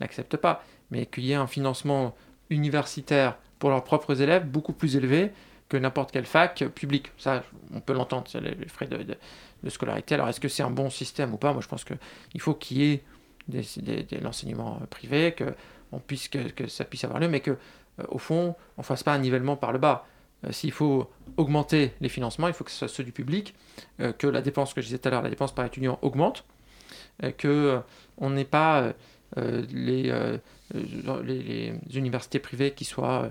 [0.00, 2.14] n'accepte pas, mais qu'il y ait un financement
[2.48, 5.30] universitaire pour leurs propres élèves beaucoup plus élevé
[5.70, 7.12] que n'importe quelle fac publique.
[7.16, 10.16] Ça, on peut l'entendre, c'est les, frais de, de- scolarité.
[10.16, 11.52] Alors, est-ce que c'est un bon système ou pas?
[11.52, 13.02] Moi, je pense qu'il faut qu'il y ait
[13.48, 15.54] des, des- de l'enseignement euh, privé, que
[15.92, 19.02] on puisse que, que ça puisse avoir lieu, mais que euh, au fond, on fasse
[19.04, 20.06] pas un nivellement par le bas.
[20.44, 23.54] Euh, S'il faut augmenter les financements, il faut que ce soit ceux du public,
[24.18, 26.44] que la dépense que je disais tout à l'heure, la dépense par étudiant augmente,
[27.38, 27.80] que
[28.18, 28.92] on n'ait pas
[29.36, 30.12] les,
[30.74, 33.30] les universités privées qui soient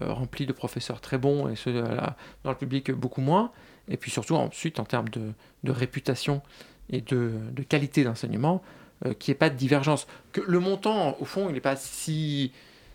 [0.00, 3.20] euh, euh, remplies de professeurs très bons et ceux de la- dans le public beaucoup
[3.20, 3.52] moins,
[3.88, 5.32] et puis surtout ensuite en termes de,
[5.70, 6.42] réputation
[6.90, 8.62] et de, de qualité d'enseignement,
[9.06, 10.06] euh, qu'il n'y ait pas de divergence.
[10.32, 12.52] Que le montant, au fond, il n'est pas si.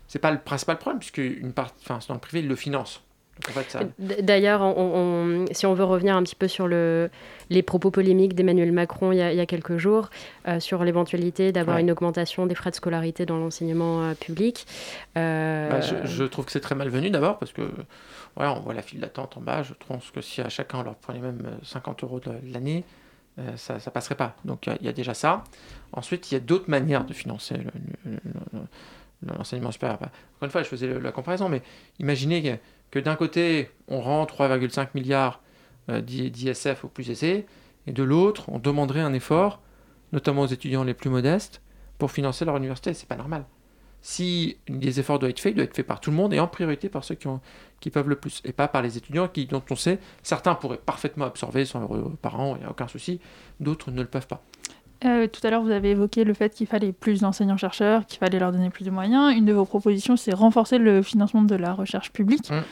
[0.08, 3.02] C'est pas le principal problème, puisque une part, enfin, dans le privé, il le finance.
[3.40, 6.48] Donc, en fait, ça- D- D'ailleurs, on- on- si on veut revenir un petit peu
[6.48, 7.10] sur le,
[7.50, 10.08] les propos polémiques d'Emmanuel Macron il y a, il y a quelques jours,
[10.48, 11.82] euh, sur l'éventualité d'avoir Ouais.
[11.82, 14.66] une augmentation des frais de scolarité dans l'enseignement euh, public.
[15.18, 17.62] euh, Bah, je, je trouve que c'est très malvenu d'abord, parce que
[18.36, 19.62] voilà, on voit la file d'attente en bas.
[19.62, 22.84] Je pense que si à chacun on leur prenait même euh, 50 euros de l'année,
[23.56, 24.34] ça ne passerait pas.
[24.46, 25.44] Donc il y a- il y, a déjà ça.
[25.92, 27.64] Ensuite, il y a d'autres manières de financer le-
[28.12, 28.60] le- le-
[29.26, 29.98] le- l'enseignement supérieur.
[30.00, 31.60] Bah, Encore une fois, je faisais la comparaison, mais
[31.98, 32.58] imaginez
[32.90, 35.40] que, d'un côté, on rend 3,5 milliards
[35.90, 37.46] euh, d'I- d'ISF aux plus aisés,
[37.86, 39.60] et de l'autre, on demanderait un effort,
[40.12, 41.62] notamment aux étudiants les plus modestes,
[41.98, 42.94] pour financer leur université.
[42.94, 43.44] C'est pas normal
[44.02, 46.38] si des efforts doivent être faits, ils doivent être faits par tout le monde et
[46.38, 47.16] en priorité par ceux
[47.80, 50.76] qui peuvent le plus, et pas par les étudiants qui, dont on sait, certains pourraient
[50.78, 53.20] parfaitement absorber 100 euros par an, il n'y a aucun souci,
[53.58, 54.44] d'autres ne le peuvent pas.
[55.04, 58.38] Euh, tout à l'heure, vous avez évoqué le fait qu'il fallait plus d'enseignants-chercheurs, qu'il fallait
[58.38, 59.34] leur donner plus de moyens.
[59.36, 62.50] Une de vos propositions, c'est renforcer le financement de la recherche publique.
[62.50, 62.62] Mm.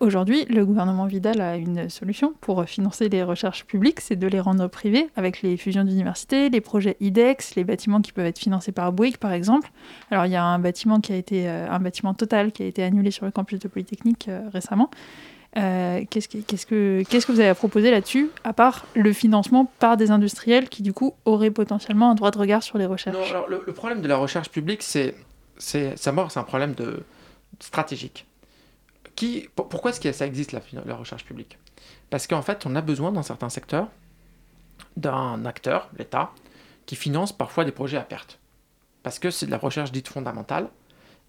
[0.00, 4.38] Aujourd'hui, le gouvernement Vidal a une solution pour financer les recherches publiques, c'est de les
[4.38, 8.70] rendre privées avec les fusions d'universités, les projets IDEX, les bâtiments qui peuvent être financés
[8.70, 9.72] par Bouygues par exemple.
[10.12, 12.66] Alors il y a un bâtiment qui a été euh, un bâtiment total qui a
[12.66, 14.88] été annulé sur le campus de Polytechnique euh, récemment.
[15.58, 20.68] Euh, qu'est-ce, que, vous avez à proposer là-dessus, à part le financement par des industriels
[20.68, 23.32] qui, du coup, auraient potentiellement un droit de regard sur les recherches?
[23.32, 25.16] Non, le, problème de la recherche publique, c'est,
[25.56, 27.02] c'est sa mort, c'est un problème de,
[27.60, 28.26] stratégique.
[29.56, 31.58] Pourquoi est-ce que ça existe la, recherche publique?
[32.10, 33.88] Parce qu'en fait, on a besoin dans certains secteurs
[34.96, 36.30] d'un acteur, l'État,
[36.86, 38.38] qui finance parfois des projets à perte.
[39.02, 40.68] Parce que c'est de la recherche dite fondamentale.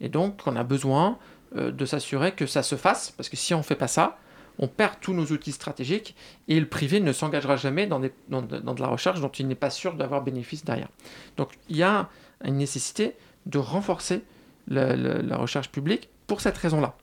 [0.01, 1.17] Et donc, on a besoin
[1.55, 3.11] de s'assurer que ça se fasse.
[3.11, 4.17] Parce que si on ne fait pas ça,
[4.59, 6.15] on perd tous nos outils stratégiques
[6.47, 9.95] et le privé ne s'engagera jamais dans, de, la recherche dont il n'est pas sûr
[9.95, 10.89] d'avoir bénéfice derrière.
[11.37, 12.09] Donc, il y a
[12.43, 14.21] une nécessité de renforcer
[14.67, 16.97] la, recherche publique pour cette raison-là.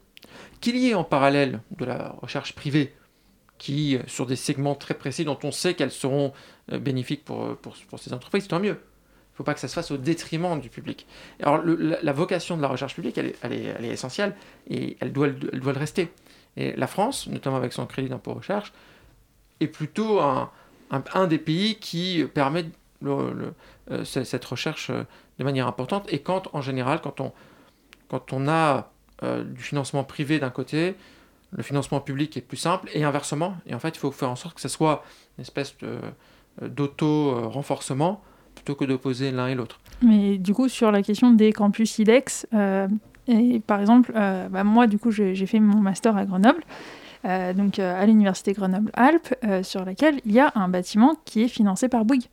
[0.61, 2.95] Qu'il y ait en parallèle de la recherche privée
[3.59, 6.35] qui, sur des segments très précis dont on sait qu'elles seront
[6.69, 8.79] bénéfiques pour, pour, pour, ces entreprises, tant mieux.
[9.37, 11.07] Ne faut pas que ça se fasse au détriment du public.
[11.43, 14.35] Alors, la, vocation de la recherche publique, elle est, elle est, elle est essentielle
[14.71, 16.11] et elle doit, le rester.
[16.57, 18.73] Et la France, notamment avec son crédit d'impôt recherche,
[19.61, 20.51] est plutôt un,
[21.29, 22.65] des pays qui permet
[23.05, 23.53] euh,
[24.05, 25.05] cette recherche euh,
[25.39, 26.11] de manière importante.
[26.13, 27.33] Et quand, en général, quand on,
[28.09, 28.91] quand on a
[29.23, 30.95] euh, du financement privé d'un côté,
[31.53, 33.57] le financement public est plus simple, et inversement.
[33.67, 35.05] Et en fait, il faut faire en sorte que ce soit
[35.39, 35.75] une espèce
[36.61, 38.23] d'auto-renforcement
[38.75, 39.81] que d'opposer l'un et l'autre.
[40.03, 42.47] Mais du coup, sur la question des campus IDEX,
[43.29, 46.63] et par exemple, bah, moi, du coup, j'ai fait mon master à Grenoble.
[47.25, 52.05] donc à l'université Grenoble-Alpes, sur laquelle il y a un bâtiment qui est financé par
[52.05, 52.29] Bouygues.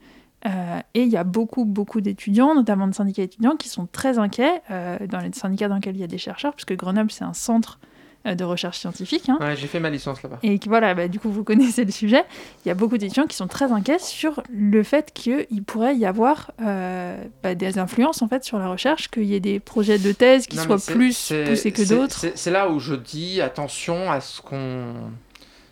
[0.46, 4.20] Euh, et il y a beaucoup, beaucoup d'étudiants, notamment de syndicats étudiants, qui sont très
[4.20, 7.24] inquiets euh, dans les syndicats dans lesquels il y a des chercheurs, puisque Grenoble, c'est
[7.24, 7.88] un centre euh,
[8.26, 9.30] de recherche scientifique.
[9.30, 9.38] Hein.
[9.42, 10.40] Ouais, j'ai fait ma licence là-bas.
[10.44, 12.24] Et voilà, bah, du coup, vous connaissez le sujet.
[12.64, 16.06] Il y a beaucoup d'étudiants qui sont très inquiets sur le fait qu'il pourrait y
[16.06, 20.12] avoir bah, des influences en fait sur la recherche, qu'il y ait des projets de
[20.12, 22.26] thèse qui soient plus poussés que d'autres.
[22.36, 24.94] C'est là où je dis attention à ce qu'on.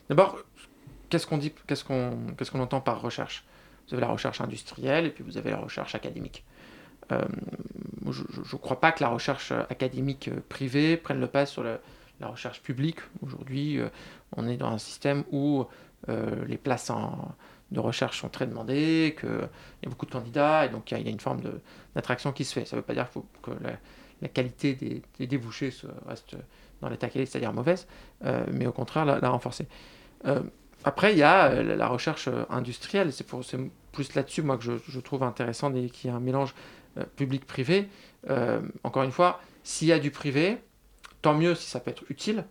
[0.09, 0.37] D'abord,
[1.09, 3.43] qu'est-ce qu'on dit, qu'est-ce qu'on, qu'est-ce qu'on entend par recherche?
[3.87, 6.43] Vous avez la recherche industrielle et puis vous avez la recherche académique.
[7.11, 7.21] Euh,
[8.09, 11.63] je ne crois pas que la recherche académique euh, privée prenne le pas sur
[12.21, 12.99] la recherche publique.
[13.21, 13.89] Aujourd'hui, euh,
[14.35, 15.65] on est dans un système où
[16.47, 16.91] les places
[17.69, 21.07] de recherche sont très demandées, qu'il y a beaucoup de candidats, et donc il y,
[21.07, 21.41] a une forme
[21.93, 22.65] d'attraction qui se fait.
[22.65, 23.07] Ça ne veut pas dire
[23.43, 23.51] que
[24.19, 25.71] la, qualité des, débouchés
[26.07, 26.37] reste
[26.81, 27.87] dans l'état qu'elle est, c'est-à-dire mauvaise,
[28.51, 29.67] mais au contraire la, renforcer.
[30.83, 33.27] après, il y a la recherche industrielle, c'est
[33.91, 36.55] plus là-dessus, moi, que je, trouve intéressant qu'il y ait un mélange
[36.97, 37.87] euh, public-privé.
[38.29, 40.57] Euh, encore une fois, s'il y a du privé,
[41.21, 42.45] tant mieux si ça peut être utile,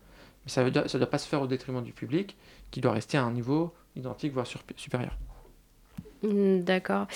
[0.45, 2.37] mais ça ne doit pas se faire au détriment du public,
[2.71, 5.17] qui doit rester à un niveau identique, voire supérieur.
[6.23, 7.07] Hmm, d'accord.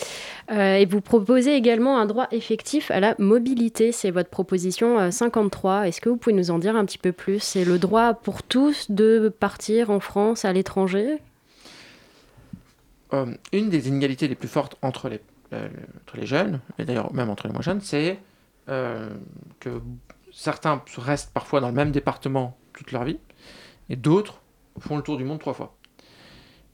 [0.51, 3.93] Euh, et vous proposez également un droit effectif à la mobilité.
[3.93, 5.88] C'est votre proposition 53.
[5.88, 7.40] Est-ce que vous pouvez nous en dire un petit peu plus?
[7.40, 11.19] C'est le droit pour tous de partir en France, à l'étranger?
[13.14, 15.21] Euh, une des inégalités les plus fortes entre les,
[15.53, 15.69] euh,
[16.03, 18.19] entre les jeunes, et d'ailleurs même entre les moins jeunes, c'est
[18.69, 19.11] euh,
[19.61, 19.81] que
[20.35, 23.18] certains restent parfois dans le même département toute leur vie,
[23.88, 24.40] et d'autres
[24.79, 25.77] font le tour du monde trois fois.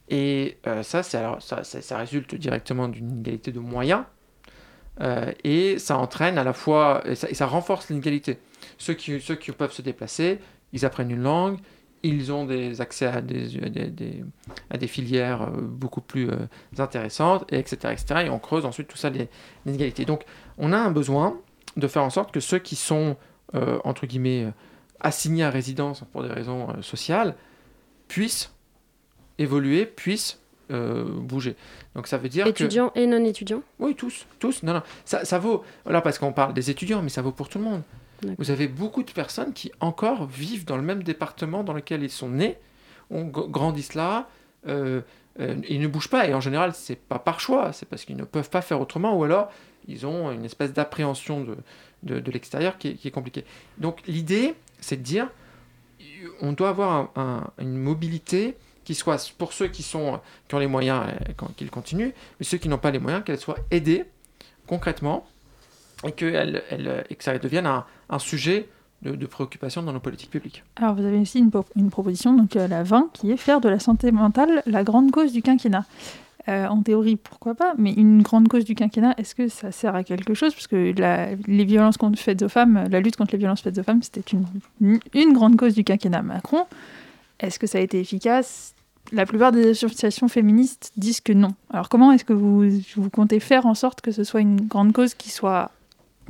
[0.08, 4.02] Et ça, alors, ça, ça, résulte directement d'une inégalité de moyens,
[5.44, 8.38] et ça entraîne à la fois, et ça, et ça renforce l'inégalité.
[8.78, 10.38] Ceux qui, ceux qui peuvent se déplacer,
[10.72, 11.58] ils apprennent une langue,
[12.02, 13.60] ils ont des accès à des,
[14.70, 16.36] à des, filières euh, beaucoup plus euh,
[16.78, 18.22] intéressantes, etc., etc.
[18.26, 19.28] Et on creuse ensuite tout ça, les,
[19.66, 20.04] inégalités.
[20.04, 20.24] Donc,
[20.58, 21.38] on a un besoin
[21.76, 23.16] de faire en sorte que ceux qui sont,
[23.54, 24.52] euh, entre guillemets,
[25.00, 27.34] assignés à résidence pour des raisons sociales,
[28.08, 28.52] puissent
[29.38, 31.56] évoluer, puissent bouger.
[31.96, 33.62] Donc ça veut dire étudiants et non étudiants.
[33.80, 34.62] Oui, tous, tous.
[34.62, 35.64] Non, non, ça, ça vaut.
[35.84, 37.82] Voilà, parce qu'on parle des étudiants, mais ça vaut pour tout le monde.
[38.38, 42.10] Vous avez beaucoup de personnes qui encore vivent dans le même département dans lequel ils
[42.10, 42.58] sont nés,
[43.10, 44.28] on grandissent là,
[44.66, 45.00] euh,
[45.40, 46.26] euh, ils ne bougent pas.
[46.26, 49.16] Et en général, c'est pas par choix, c'est parce qu'ils ne peuvent pas faire autrement,
[49.16, 49.50] ou alors
[49.86, 51.56] ils ont une espèce d'appréhension de,
[52.02, 53.44] de, l'extérieur qui, est compliquée.
[53.78, 55.28] Donc l'idée, c'est de dire,
[56.40, 57.12] on doit avoir
[57.58, 62.12] une mobilité qui soit pour ceux qui, sont, qui ont les moyens, euh, qu'ils continuent,
[62.38, 64.04] mais ceux qui n'ont pas les moyens, qu'elle soit aidée
[64.66, 65.26] concrètement
[66.04, 68.68] et, que, elle, elle, et que ça devienne un, un sujet
[69.02, 70.62] de, préoccupation dans nos politiques publiques.
[70.76, 73.78] Alors vous avez aussi une, proposition, donc à la 20, qui est faire de la
[73.78, 75.84] santé mentale la grande cause du quinquennat.
[76.50, 79.94] Euh, en théorie, pourquoi pas, mais une grande cause du quinquennat, est-ce que ça sert
[79.94, 80.52] à quelque chose?
[80.52, 83.84] Parce que la, les violences faites aux femmes, la lutte contre les violences faites aux
[83.84, 86.66] femmes, c'était une, une, grande cause du quinquennat Macron.
[87.38, 88.74] Est-ce que ça a été efficace?
[89.12, 91.54] La plupart des associations féministes disent que non.
[91.72, 92.64] Alors comment est-ce que vous,
[92.96, 95.70] vous comptez faire en sorte que ce soit une grande cause qui soit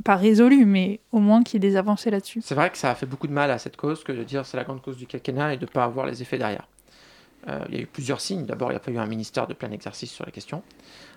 [0.03, 2.41] pas résolu, mais au moins qu'il y ait des avancées là-dessus?
[2.43, 4.45] C'est vrai que ça a fait beaucoup de mal à cette cause que de dire
[4.45, 6.67] c'est la grande cause du quinquennat et de ne pas avoir les effets derrière.
[7.47, 8.45] Euh, il y a eu plusieurs signes.
[8.45, 10.63] D'abord, il n'y a pas eu un ministère de plein exercice sur la question.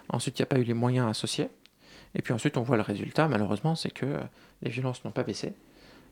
[0.09, 1.49] Ensuite, il n'y a pas eu les moyens associés.
[2.15, 4.19] Et puis ensuite, on voit le résultat, malheureusement, c'est que
[4.63, 5.53] les violences n'ont pas baissé.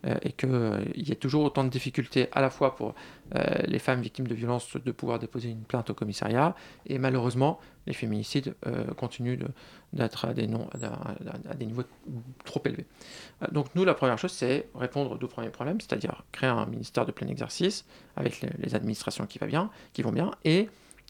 [0.05, 2.93] Euh, et qu'il euh, y a toujours autant de difficultés à la fois pour
[3.37, 7.61] euh, les femmes victimes de violences de pouvoir déposer une plainte au commissariat, et malheureusement,
[7.87, 8.55] les féminicides
[8.97, 9.39] continuent
[9.93, 11.83] d'être à, des niveaux
[12.45, 12.87] trop élevés.
[13.51, 17.07] donc nous, la première chose, c'est répondre aux deux premiers problèmes, c'est-à-dire créer un ministère
[17.07, 17.85] de plein exercice
[18.17, 20.69] avec les, administrations qui, va bien, qui vont bien, et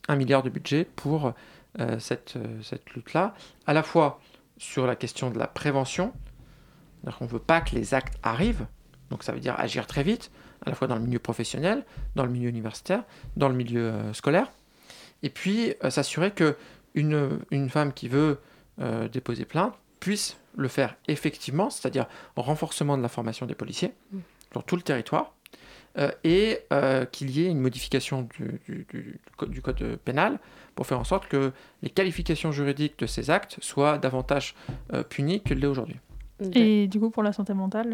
[0.09, 1.35] un milliard de budget pour
[1.99, 2.37] cette
[2.95, 3.35] lutte-là,
[3.67, 4.21] à la fois
[4.57, 6.15] sur la question de la prévention,
[7.21, 8.67] on ne veut pas que les actes arrivent,
[9.13, 10.31] donc ça veut dire agir très vite.
[10.67, 11.85] à la fois dans le milieu professionnel,
[12.17, 13.03] dans le milieu universitaire,
[13.37, 14.51] dans le milieu euh, scolaire.
[15.23, 16.57] Et puis euh, s'assurer que
[16.95, 18.39] une, une, femme qui veut
[18.81, 22.07] euh, déposer plainte puisse le faire effectivement, c'est-à-dire
[22.37, 24.19] renforcement de la formation des policiers Mm.
[24.53, 25.33] sur tout le territoire,
[25.99, 29.97] euh, et euh, qu'il y ait une modification du, du- du- du code- du code
[30.05, 30.39] pénal
[30.75, 31.53] pour faire en sorte que
[31.83, 34.55] les qualifications juridiques de ces actes soient davantage
[34.93, 35.99] euh, punies que l'est aujourd'hui.
[36.55, 37.91] Et du coup, pour la santé mentale.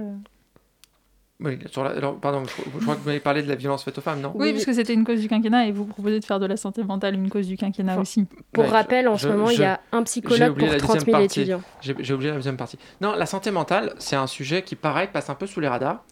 [1.41, 3.85] Oui, sur la- alors, pardon, je, je crois que vous m'avez parlé de la violence
[3.85, 4.33] faite aux femmes, non?
[4.35, 6.57] Oui, parce que c'était une cause du quinquennat et vous proposez de faire de la
[6.57, 8.27] santé mentale une cause du quinquennat Enfin, aussi.
[8.53, 10.81] Pour Ouais, rappel, en je- ce moment, il y a un psychologue pour la 30
[10.81, 11.41] 000 deuxième partie.
[11.41, 11.63] étudiants.
[11.81, 12.77] J'ai oublié la deuxième partie.
[13.01, 16.03] Non, la santé mentale, c'est un sujet qui, pareil, passe un peu sous les radars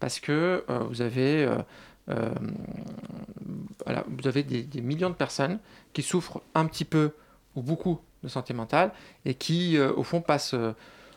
[0.00, 1.56] parce que euh, vous avez, euh,
[2.10, 2.28] euh,
[3.86, 5.60] voilà, vous avez des, des millions de personnes
[5.94, 7.12] qui souffrent un petit peu
[7.54, 8.92] ou beaucoup de santé mentale
[9.24, 10.72] et qui, euh, au fond, passent euh,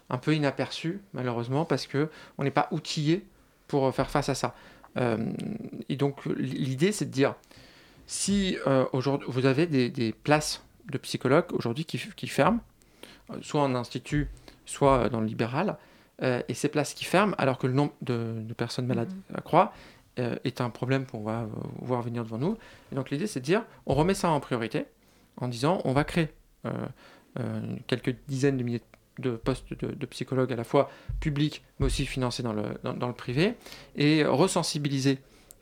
[0.09, 3.25] un peu inaperçues, malheureusement, parce que on n'est pas outillé
[3.67, 4.55] pour faire face à ça.
[4.97, 5.31] Euh,
[5.89, 7.35] et donc, l'idée, c'est de dire,
[8.05, 12.59] si euh, aujourd'hui vous avez des, des places de psychologues aujourd'hui qui, qui ferment,
[13.31, 14.29] euh, soit en institut,
[14.65, 15.77] soit euh, dans le libéral,
[16.23, 19.73] euh, et ces places qui ferment, alors que le nombre de, de personnes malades accroît,
[20.19, 21.47] euh, est un problème qu'on va euh,
[21.81, 22.57] voir venir devant nous.
[22.91, 24.85] Et donc l'idée, c'est de dire, on remet ça en priorité,
[25.35, 26.29] en disant, on va créer
[26.65, 26.71] euh,
[27.39, 28.81] euh, quelques dizaines de milliers
[29.19, 30.89] de postes de, psychologues à la fois
[31.19, 33.55] publics, mais aussi financés dans le, dans, dans le privé,
[33.95, 35.19] et resensibiliser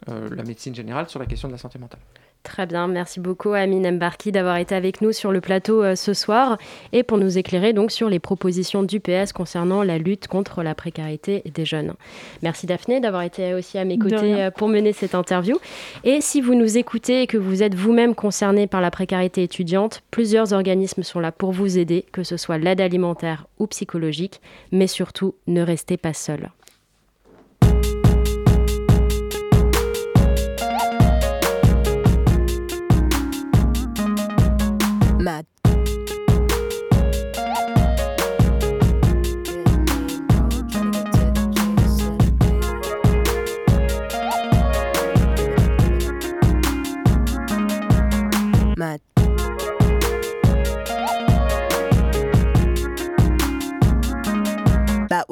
[0.10, 2.02] euh, la médecine générale sur la question de la santé mentale.
[2.46, 6.14] Très bien, merci beaucoup Amine Mbarki d'avoir été avec nous sur le plateau euh, ce
[6.14, 6.60] soir
[6.94, 10.76] et pour nous éclairer donc sur les propositions du PS concernant la lutte contre la
[10.76, 11.96] précarité des jeunes.
[12.44, 15.58] Merci Daphné d'avoir été aussi à mes côtés euh, pour mener cette interview.
[16.04, 20.04] Et si vous nous écoutez et que vous êtes vous-même concerné par la précarité étudiante,
[20.12, 24.40] plusieurs organismes sont là pour vous aider, que ce soit l'aide alimentaire ou psychologique,
[24.72, 26.52] mais surtout ne restez pas seul.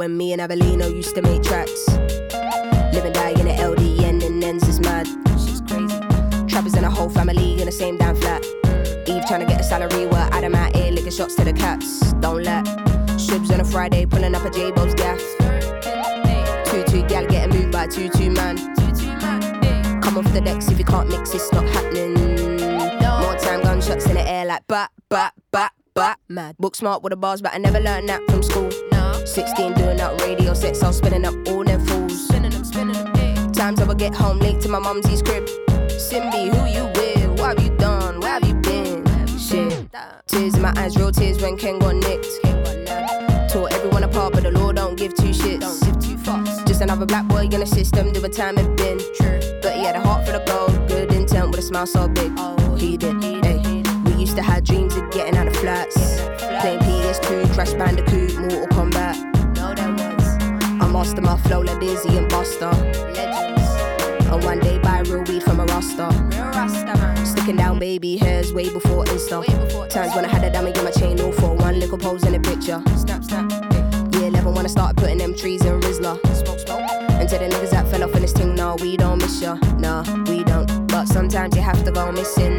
[0.04, 1.88] When me and Avelino used to make tracks.
[2.94, 5.08] Live and die in the LDN and ends is mad.
[5.40, 5.98] She's crazy.
[6.46, 8.44] Trappers and a whole family in the same damn flat.
[9.08, 12.12] Eve trying to get a salary while Adam out here licking shots to the cats.
[12.20, 12.66] Don't let
[13.16, 15.22] Shibs on a Friday pulling up a J-Bo's gaff.
[16.66, 18.58] Two two gal getting moved by two two man.
[20.02, 22.14] Come off the decks if you can't mix, it's not happening.
[23.22, 26.20] More time gunshots in the air like bat bat bat bat.
[26.28, 26.58] Mad.
[26.58, 28.93] Book smart with the bars, but I never learned that from school.
[29.26, 32.28] 16 doing up radio sets, I was spinning up all them fools.
[33.54, 35.46] Times I would get home late to my mumsy's crib.
[35.88, 37.40] Simbi, who you with?
[37.40, 38.20] What have you done?
[38.20, 39.06] Where have you been?
[39.38, 39.88] Shit.
[40.28, 42.28] Tears in my eyes, real tears when Ken got nicked.
[43.52, 45.80] Tore everyone apart, but the law don't give two shits.
[46.68, 48.98] Just another black boy in the system, doing time it been.
[49.62, 52.38] But he had a heart for the gold, good intent with a smile so big.
[52.78, 53.84] He did, hey.
[54.06, 56.22] We used to have dreams of getting out of flats.
[56.60, 56.83] Playing
[57.14, 59.16] PS2, Crash Bandicoot, Mortal Kombat.
[60.82, 62.72] I master my flow like Dizzy and Buster.
[64.32, 66.10] And one day buy real weed from a Rasta.
[67.24, 69.46] Sticking down baby hairs way before Insta.
[69.90, 72.34] Times when I had a dummy in my chain, all for one little pose in
[72.34, 72.82] a picture.
[72.96, 73.52] Snap, snap.
[74.16, 76.20] Year 11 when I started putting them trees in Rizla.
[77.20, 79.54] And to the niggas that fell off in this thing, nah, we don't miss ya.
[79.78, 80.88] Nah, we don't.
[80.88, 82.58] But sometimes you have to go missing.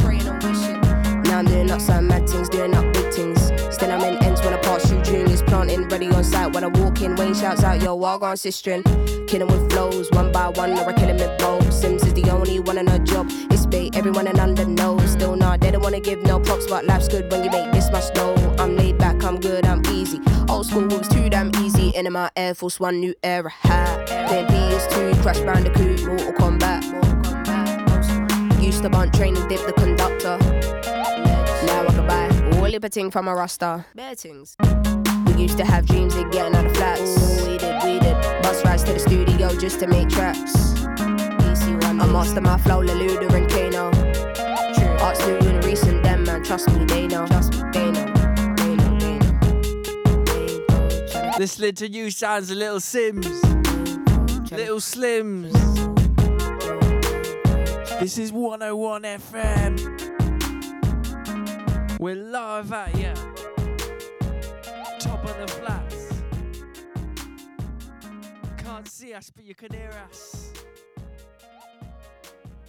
[1.23, 3.51] Now I'm doing some mad things, doing up big things.
[3.73, 6.53] Still I'm in ends when I pass through juniors, planting ready on site.
[6.53, 8.83] When I walk in, Wayne shouts out, yo, walk gone sistering.
[9.27, 11.73] Killing with flows, one by one, or I kill him with both.
[11.73, 13.27] Sims is the only one in her job.
[13.49, 15.11] It's bait, everyone in under knows.
[15.11, 17.89] Still not, they don't wanna give no props, but life's good when you make this
[17.91, 18.35] much dough.
[18.59, 20.19] I'm laid back, I'm good, I'm easy.
[20.49, 21.89] Old school was too damn easy.
[21.89, 24.05] In my Air Force One, new era high.
[24.05, 26.92] Then PS2, Crash Bandicoot, Mortal Kombat.
[28.73, 30.39] Used to bunt train and dip the conductor.
[31.67, 33.85] Now I can buy all the ting from a Rasta.
[33.93, 34.55] Bear things.
[35.27, 37.43] We used to have dreams of getting out of flats.
[37.43, 38.15] Ooh, we did, we did.
[38.41, 40.83] Bus rides to the studio just to make tracks.
[40.85, 43.91] I master my flow, Leluda and Kano.
[45.03, 47.27] Arts new and recent, them man, trust me, they know.
[47.27, 48.11] Trust me, they know.
[48.55, 49.39] They know, they know.
[50.25, 51.31] They know.
[51.37, 53.27] Listening to you sounds a little Sims,
[54.51, 55.82] little Slims.
[58.03, 59.79] This is 101 FM.
[62.01, 63.13] We're live at ya.
[64.99, 66.09] Top of the flats.
[68.57, 70.51] can't see us, but you can hear us.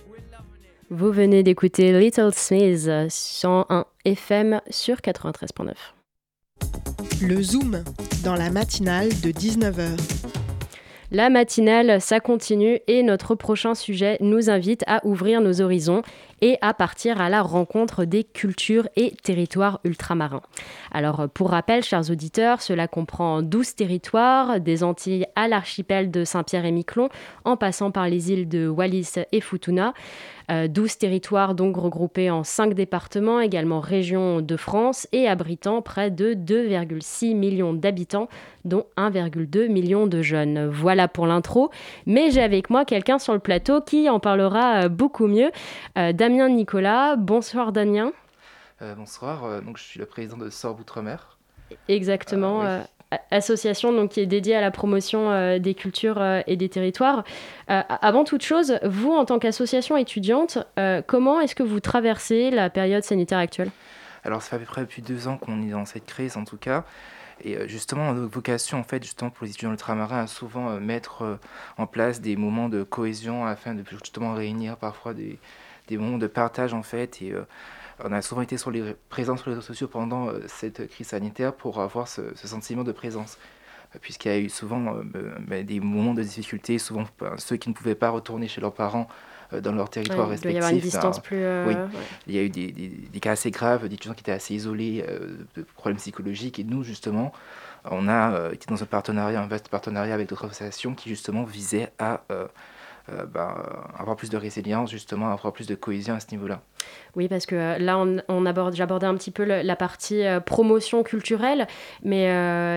[0.08, 0.70] We're loving it.
[0.90, 5.74] Vous venez d'écouter Little Smith 101 FM sur 93.9.
[7.22, 7.82] Le Zoom,
[8.22, 10.33] dans la matinale de 19h.
[11.10, 16.02] La matinale, ça continue et notre prochain sujet nous invite à ouvrir nos horizons
[16.40, 20.42] et à partir à la rencontre des cultures et territoires ultramarins.
[20.92, 26.64] Alors pour rappel, chers auditeurs, cela comprend 12 territoires, des Antilles à l'archipel de Saint-Pierre
[26.64, 27.08] et Miquelon,
[27.44, 29.94] en passant par les îles de Wallis et Futuna.
[30.48, 36.10] 12 euh, territoires donc regroupés en 5 départements, également régions de France et abritant près
[36.10, 38.28] de 2,6 millions d'habitants,
[38.64, 40.66] dont 1,2 million de jeunes.
[40.66, 41.70] Voilà pour l'intro,
[42.06, 45.50] mais j'ai avec moi quelqu'un sur le plateau qui en parlera euh, beaucoup mieux.
[45.98, 48.12] Euh, Damien Nicolas, bonsoir Damien.
[48.96, 51.38] bonsoir, donc je suis le président de Sorbe Outre-mer.
[51.88, 52.62] Exactement
[53.30, 57.24] association donc, qui est dédiée à la promotion euh, des cultures euh, et des territoires.
[57.70, 60.58] Euh, avant toute chose, vous, en tant qu'association étudiante,
[61.06, 63.70] comment est-ce que vous traversez la période sanitaire actuelle?
[64.24, 66.44] Alors, ça fait à peu près depuis deux ans qu'on est dans cette crise, en
[66.44, 66.84] tout cas.
[67.44, 71.38] Et justement, notre vocation, en fait, justement, pour les étudiants ultramarins, à souvent mettre
[71.78, 75.38] en place des moments de cohésion afin de justement réunir parfois des,
[75.88, 77.32] des moments de partage, en fait, et
[78.02, 81.08] on a souvent été sur les, présents sur les réseaux sociaux pendant euh, cette crise
[81.08, 83.38] sanitaire pour avoir ce, sentiment de présence
[83.94, 85.02] euh, puisqu'il y a eu souvent euh,
[85.40, 88.74] bah, des moments de difficulté, souvent bah, ceux qui ne pouvaient pas retourner chez leurs
[88.74, 89.08] parents
[89.52, 90.50] dans leur territoire respectif.
[90.50, 91.36] Il y avoir une distance plus.
[91.66, 91.74] oui,
[92.26, 95.04] il y a eu des, des, cas assez graves, des étudiants qui étaient assez isolés,
[95.54, 97.30] de problèmes psychologiques, et nous justement,
[97.84, 101.92] on a été dans un partenariat, un vaste partenariat avec d'autres associations qui justement visaient
[102.00, 102.22] à
[103.12, 103.54] euh, ben,
[103.98, 106.62] avoir plus de résilience, justement, avoir plus de cohésion à ce niveau-là.
[107.16, 111.02] Oui, parce que euh, là, on, aborde, j'abordais un petit peu la partie euh, promotion
[111.02, 111.66] culturelle,
[112.02, 112.24] mais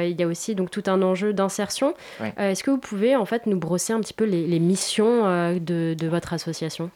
[0.09, 1.93] il y a aussi donc tout un enjeu d'insertion.
[2.37, 5.23] Est-ce que vous pouvez en fait nous brosser un petit peu les, missions
[5.59, 6.91] de, de, votre association?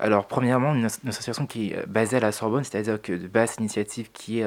[0.00, 4.10] Alors, premièrement, une, association qui est basée à la Sorbonne, c'est-à-dire que de base initiative
[4.12, 4.46] qui est,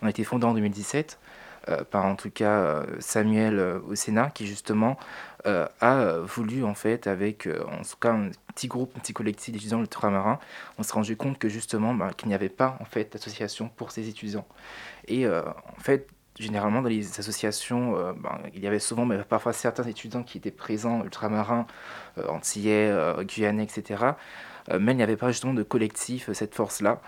[0.00, 1.18] on a été fondée en 2017.
[1.90, 4.98] Par en tout cas Samuel au Sénat, qui justement
[5.46, 9.12] euh, a voulu, en fait, avec euh, en tout cas un petit groupe, un petit
[9.12, 10.40] collectif d'étudiants ultramarins,
[10.78, 13.92] on s'est rendu compte que justement, bah, qu'il n'y avait pas, en fait, d'association pour
[13.92, 14.46] ces étudiants.
[15.06, 16.08] Et euh, en fait,
[16.38, 20.52] généralement dans les associations, bah, il y avait souvent, mais parfois certains étudiants qui étaient
[20.52, 21.66] présents, ultramarins,
[22.28, 24.12] antillais, guyanais, etc.
[24.78, 27.00] mais il n'y avait pas justement de collectif, cette force-là.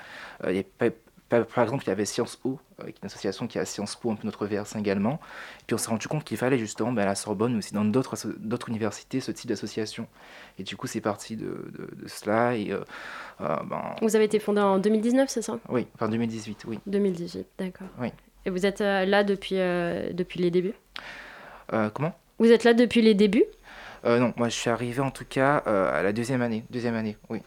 [1.31, 4.17] Par exemple, il y avait Sciences Po, euh, une association qui a Sciences Po, un
[4.17, 5.21] peu notre VRS également.
[5.61, 7.73] Et puis on s'est rendu compte qu'il fallait justement ben, à la Sorbonne, mais aussi
[7.73, 10.09] dans d'autres, d'autres universités, ce type d'association.
[10.59, 12.57] Et du coup, c'est parti de, de, cela.
[12.57, 12.81] Et, euh,
[13.41, 13.95] euh, ben...
[14.03, 15.59] Vous avez été fondé en 2019, c'est ça?
[15.69, 16.81] Oui, enfin 2018, oui.
[16.87, 17.89] 2018, d'accord.
[18.01, 18.09] Oui.
[18.45, 20.75] Et vous êtes là depuis, depuis les débuts?
[21.95, 22.15] Comment?
[22.39, 23.45] Vous êtes là depuis les débuts?
[24.03, 26.65] Non, moi je suis arrivé en tout cas à la deuxième année.
[26.71, 27.43] Deuxième année, oui.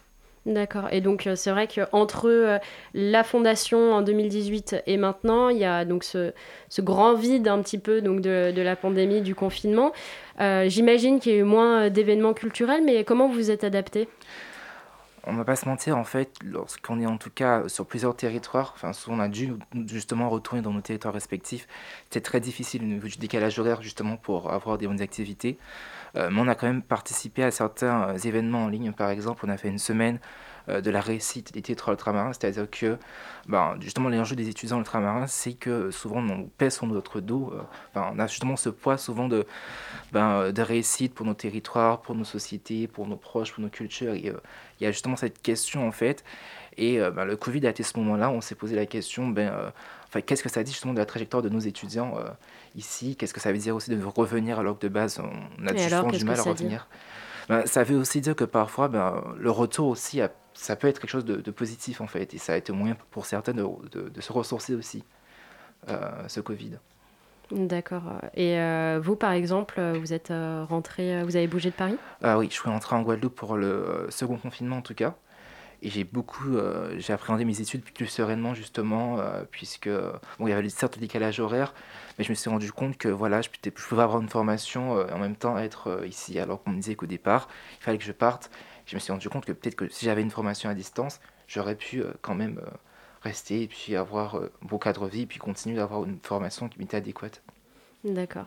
[0.46, 0.88] D'accord.
[0.92, 2.58] Et donc, euh, c'est vrai qu'entre euh,
[2.92, 6.32] la fondation en 2018 et maintenant, il y a donc ce,
[6.80, 9.92] grand vide un petit peu donc de, la pandémie, du confinement.
[10.40, 14.06] Euh, j'imagine qu'il y a eu moins d'événements culturels, mais comment vous vous êtes adapté?
[15.26, 18.14] On ne va pas se mentir, en fait, lorsqu'on est en tout cas sur plusieurs
[18.14, 19.54] territoires, enfin, on a dû
[19.86, 21.66] justement retourner dans nos territoires respectifs.
[22.04, 25.56] C'était très difficile au niveau du décalage horaire, justement, pour avoir des bonnes activités.
[26.16, 28.92] Euh, mais on a quand même participé à certains euh, événements en ligne.
[28.92, 30.20] Par exemple, on a fait une semaine
[30.68, 32.96] de la réussite des titres ultramarins, c'est-à-dire que
[33.48, 37.52] ben, justement l'enjeu des étudiants ultramarins, c'est que souvent on pèse sur notre dos,
[37.94, 39.46] on a justement ce poids souvent de,
[40.12, 44.14] ben, de réussite pour nos territoires, pour nos sociétés, pour nos proches, pour nos cultures.
[44.14, 44.34] il
[44.80, 46.24] y a justement cette question en fait.
[46.76, 49.72] Et ben, le Covid a été ce moment-là, on s'est posé la question, ben,
[50.22, 52.28] qu'est-ce que ça dit justement de la trajectoire de nos étudiants euh,
[52.76, 53.16] ici?
[53.16, 56.08] Qu'est-ce que ça veut dire aussi de revenir alors que de base, on a souvent
[56.08, 56.88] du mal à revenir?
[57.48, 60.20] Ben, Ça veut aussi dire que parfois, ben, le retour aussi,
[60.54, 62.34] ça peut être quelque chose de, positif en fait.
[62.34, 65.04] Et ça a été moyen pour certains de, se ressourcer aussi,
[65.88, 66.78] euh, ce Covid.
[67.50, 68.04] D'accord.
[68.34, 70.32] Et euh, vous, par exemple, vous êtes
[70.68, 71.96] rentré, vous avez bougé de Paris?
[72.22, 75.14] Ah oui, je suis rentré en Guadeloupe pour le second confinement en tout cas.
[75.84, 79.90] Et j'ai beaucoup, euh, j'ai appréhendé mes études plus sereinement justement, euh, puisque
[80.38, 81.74] bon, il y avait certes le décalage horaire,
[82.16, 85.06] mais je me suis rendu compte que voilà, je, je pouvais avoir une formation euh,
[85.08, 86.38] et en même temps être ici.
[86.38, 87.48] Alors qu'on me disait qu'au départ,
[87.80, 88.50] il fallait que je parte.
[88.86, 91.74] Je me suis rendu compte que peut-être que si j'avais une formation à distance, j'aurais
[91.74, 92.60] pu quand même
[93.22, 96.68] rester et puis avoir un beau cadre de vie et puis continuer d'avoir une formation
[96.68, 97.42] qui m'était adéquate.
[98.04, 98.44] D'accord.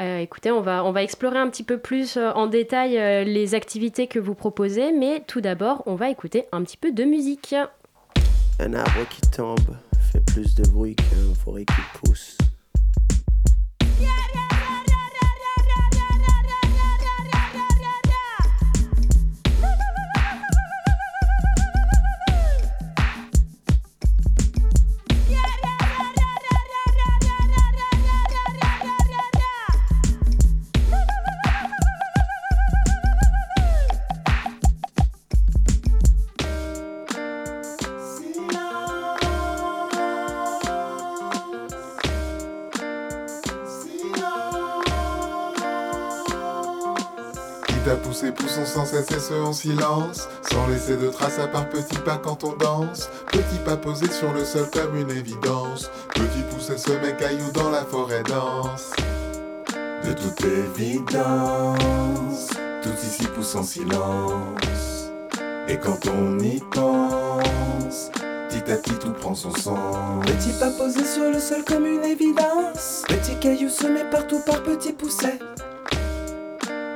[0.00, 3.24] Euh, écoutez, on va, on va explorer un petit peu plus euh, en détail euh,
[3.24, 7.04] les activités que vous proposez, mais tout d'abord, on va écouter un petit peu de
[7.04, 7.54] musique.
[8.58, 12.38] Un arbre qui tombe fait plus de bruit qu'un forêt qui pousse.
[48.36, 50.28] Poussons sans cesse et ce en silence.
[50.50, 53.08] Sans laisser de traces à part petits pas quand on danse.
[53.32, 55.90] Petit pas posé sur le sol comme une évidence.
[56.14, 58.92] Petit pousser ce mec caillou dans la forêt dense.
[60.04, 61.80] De toute évidence,
[62.82, 65.10] tout ici pousse en silence.
[65.68, 68.12] Et quand on y pense,
[68.48, 70.24] petit à petit tout prend son sens.
[70.24, 73.02] Petit pas posé sur le sol comme une évidence.
[73.08, 75.40] Petit caillou semé partout par petits poussets.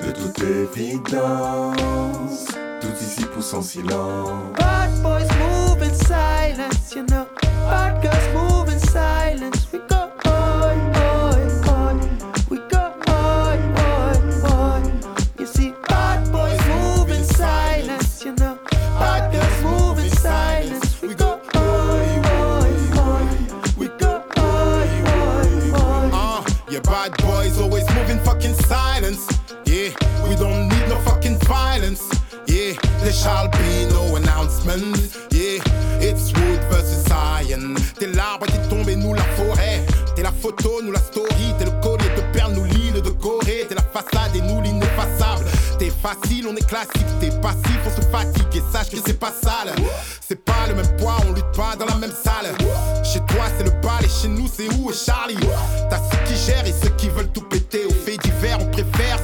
[0.02, 2.46] De toute évidence,
[2.80, 4.52] tout ici pousse en silence.
[4.58, 7.26] Bad boys move in silence, you know.
[7.68, 9.66] Bad girls move in silence.
[9.72, 11.94] We go oi, oi, oi.
[12.50, 14.16] We go oi, oi,
[14.50, 14.80] oi.
[15.38, 18.58] You see, bad boys move in silence, you know.
[18.98, 21.00] Bad girls move in silence.
[21.02, 23.26] We go oi, oi, oi.
[23.76, 26.10] We go oi, oi, oi.
[26.12, 29.26] Uh, yeah, bad boys always moving fucking silence.
[33.22, 34.96] Shall be no announcement.
[35.30, 35.60] Yeah,
[36.00, 37.74] it's wood versus iron.
[37.98, 39.84] T'es l'arbre qui tombe et nous la forêt.
[40.16, 41.54] T'es la photo, nous la story.
[41.58, 43.66] T'es le collier de perles, nous l'île de Corée.
[43.68, 45.44] T'es la façade et nous l'ineffaçable.
[45.78, 47.06] T'es facile, on est classique.
[47.20, 48.46] T'es passif, on se fatigue.
[48.54, 49.74] Et sache que c'est pas sale.
[50.26, 52.54] C'est pas le même poids, on lutte pas dans la même salle.
[53.04, 55.36] Chez toi, c'est le bal et chez nous, c'est où est Charlie?
[55.90, 57.84] T'as ceux qui gèrent et ceux qui veulent tout péter.
[57.86, 59.18] Au fait divers, on préfère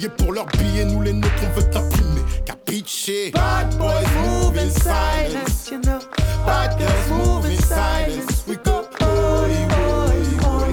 [0.00, 2.22] Crier pour leurs billets, nous les nôtres, on veut t'imprimer.
[2.46, 5.98] Capiche Bad boys move in silence, you know.
[6.46, 8.46] Bad girls move in silence.
[8.48, 10.72] We go oi, oi, oi.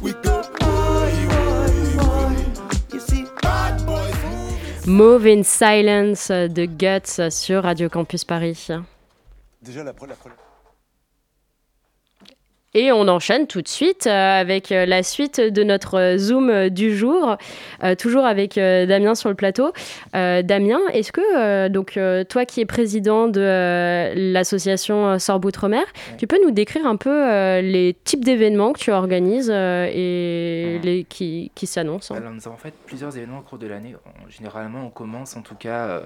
[0.00, 2.36] We go oi, oi, oi.
[2.92, 8.68] You see, bad boys move in Move in Silence de Guts sur Radio Campus Paris.
[9.60, 10.30] Déjà, la, la pre-
[12.74, 16.68] Et on enchaîne tout de suite euh, avec euh, la suite de notre euh, Zoom
[16.68, 17.36] du jour,
[17.82, 19.72] euh, toujours avec Damien sur le plateau.
[20.14, 21.98] Euh, Damien, est-ce que, euh, donc,
[22.28, 25.84] toi qui es président de l'association euh, Sorbes Outre-mer,
[26.18, 31.50] tu peux nous décrire un peu les types d'événements que tu organises et les, qui,
[31.54, 32.18] qui s'annoncent hein?
[32.18, 33.94] Alors, nous avons fait plusieurs événements au cours de l'année.
[34.28, 36.02] Généralement, on commence en tout cas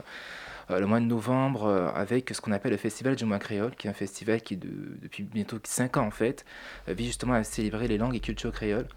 [0.71, 3.87] le mois de novembre euh, avec ce qu'on appelle le Festival du mois créole, qui
[3.87, 6.45] est un festival qui, de- depuis bientôt 5 ans en fait,
[6.89, 8.89] euh, vise justement à célébrer les langues et cultures créoles.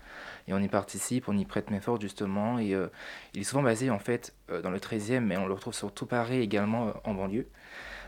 [0.48, 2.60] Et on y participe, on y prête main forte justement.
[2.60, 2.88] Et euh,
[3.34, 6.06] il est souvent basé en fait euh, dans le 13e, mais on le retrouve surtout
[6.06, 7.48] Paris également euh, en banlieue.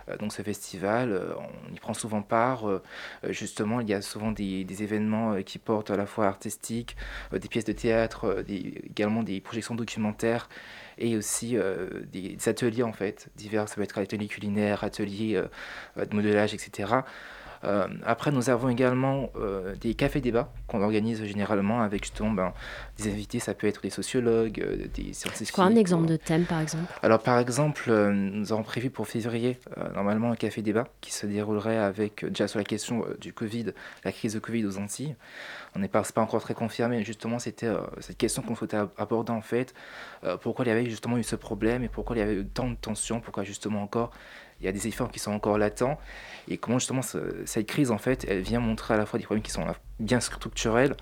[0.09, 1.33] Euh, donc ce festival, euh,
[1.69, 2.67] on y prend souvent part.
[2.69, 2.81] euh,
[3.23, 6.95] euh, justement, il y a souvent des, événements euh, qui portent à la fois artistiques,
[7.33, 10.49] euh, des pièces de théâtre, euh, également des projections documentaires
[10.97, 13.67] et aussi euh, des, ateliers en fait divers.
[13.67, 15.47] Ça peut être ateliers culinaires, ateliers euh,
[15.97, 16.93] euh, de modelage, etc.
[17.67, 22.53] Euh, après, nous avons également euh, des cafés débats qu'on organise généralement avec justement ben,
[22.97, 23.39] des invités.
[23.39, 25.53] Ça peut être des sociologues, euh, des scientifiques.
[25.53, 26.85] Quoi un exemple de thème, par exemple?
[27.03, 29.59] Alors par exemple, nous avons prévu pour février
[29.93, 33.73] normalement un café débat qui se déroulerait avec déjà sur la question du Covid,
[34.05, 35.15] la crise de Covid aux Antilles.
[35.75, 38.89] On n'est pas, pas encore très confirmé, mais justement c'était cette question qu'on souhaitait ab-
[38.97, 39.73] aborder en fait.
[40.41, 42.69] Pourquoi il y avait justement eu ce problème et pourquoi il y avait eu tant
[42.69, 44.11] de tensions, pourquoi justement encore
[44.59, 45.99] il y a des efforts qui sont encore latents.
[46.49, 49.25] Et comment justement ce- cette crise en fait elle vient montrer à la fois des
[49.25, 50.95] problèmes qui sont là bien structurels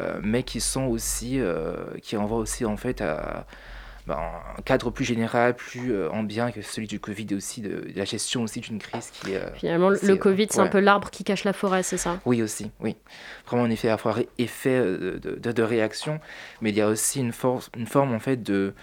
[0.00, 3.46] euh, mais qui sont aussi euh, qui renvoient aussi en fait à
[4.06, 4.18] ben,
[4.58, 7.92] un cadre plus général, plus euh, ambiant que celui du Covid et aussi de, de
[7.96, 9.36] la gestion aussi d'une crise qui est...
[9.36, 12.20] euh, Finalement, le- Covid, c'est un peu l'arbre qui cache la forêt, c'est ça?
[12.24, 12.96] Oui aussi, oui.
[13.46, 16.20] Vraiment un effet à fois effet euh, de, de- de réaction,
[16.60, 18.74] mais il y a aussi une, force, une forme en fait de,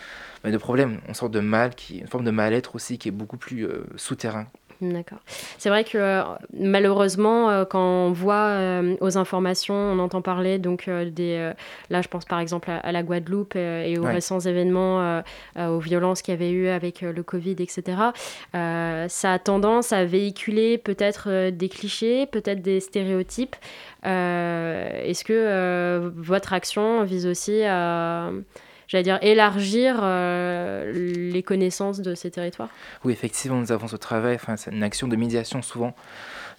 [0.43, 3.11] ben, de problème, une sorte de mal, qui, une forme de mal-être aussi qui est
[3.11, 4.47] beaucoup plus euh, souterrain.
[4.81, 5.19] D'accord.
[5.57, 6.21] C'est vrai que euh,
[6.57, 11.51] malheureusement, euh, quand on voit euh, aux informations, on entend parler donc des.
[11.89, 14.13] là, je pense par exemple à, à la Guadeloupe et aux Ouais.
[14.13, 15.21] récents événements,
[15.57, 17.81] aux violences qu'il y avait eu avec le Covid, etc.
[18.53, 23.55] Ça a tendance à véhiculer peut-être des clichés, peut-être des stéréotypes.
[24.03, 28.31] Est-ce que votre action vise aussi à
[28.89, 30.91] j'allais dire, élargir euh,
[31.31, 32.69] les connaissances de ces territoires.
[33.05, 35.95] Oui, effectivement, nous avons ce travail, enfin, c'est une action de médiation souvent,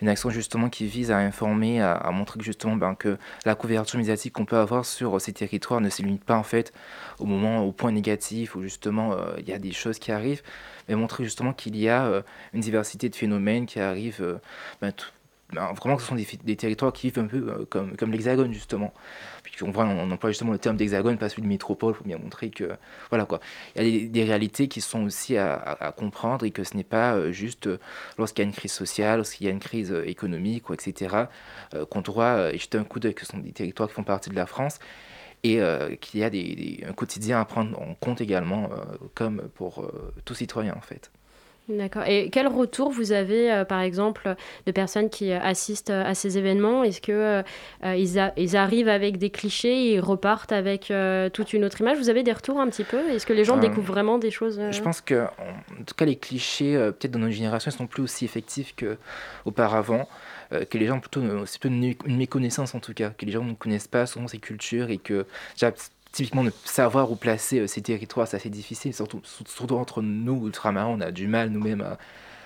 [0.00, 4.32] une action justement qui vise à informer, à, montrer justement ben, que la couverture médiatique
[4.32, 6.72] qu'on peut avoir sur ces territoires ne se limite pas en fait
[7.18, 10.42] au moment, au point négatif où justement euh, il y a des choses qui arrivent,
[10.88, 12.22] mais montrer justement qu'il y a euh,
[12.54, 14.38] une diversité de phénomènes qui arrivent euh,
[14.80, 15.10] ben, tout-
[15.52, 18.52] ben, vraiment que ce sont des, territoires qui vivent un peu euh, comme, comme l'hexagone
[18.52, 18.92] justement.
[19.42, 22.18] Puis on, voit, on emploie justement le terme d'hexagone, pas celui de métropole, pour bien
[22.18, 22.70] montrer que
[23.10, 23.40] voilà quoi.
[23.76, 27.14] Il y a des, réalités qui sont aussi à, comprendre et que ce n'est pas
[27.14, 27.78] euh, juste euh,
[28.18, 31.24] lorsqu'il y a une crise sociale, lorsqu'il y a une crise économique, etc.,
[31.88, 34.36] qu'on doit jeter un coup d'œil, que ce sont des territoires qui font partie de
[34.36, 34.78] la France
[35.42, 35.60] et
[36.00, 38.70] qu'il y a des, un quotidien à prendre en compte également,
[39.14, 39.90] comme pour
[40.24, 41.10] tout citoyen en fait.
[41.70, 42.02] D'accord.
[42.06, 44.34] Et quel retour vous avez, euh, par exemple,
[44.66, 46.82] de personnes qui euh, assistent euh, à ces événements?
[46.82, 47.42] Est-ce que euh,
[47.96, 51.80] ils, a- ils arrivent avec des clichés et ils repartent avec euh, toute une autre
[51.80, 51.98] image?
[51.98, 53.08] Vous avez des retours un petit peu?
[53.10, 56.16] Est-ce que les gens découvrent vraiment des choses Je pense que, en tout cas, les
[56.16, 58.74] clichés, peut-être dans notre génération, ils sont plus aussi effectifs
[59.44, 60.08] qu'auparavant.
[60.68, 63.30] Que les gens, plutôt, ne- c'est plutôt une, une méconnaissance en tout cas, que les
[63.30, 65.24] gens ne connaissent pas souvent ces cultures et que,
[66.12, 70.46] typiquement, ne savoir où placer euh, ces territoires, c'est assez difficile, surtout, surtout entre nous,
[70.46, 71.98] ultramarins, on a du mal nous-mêmes à,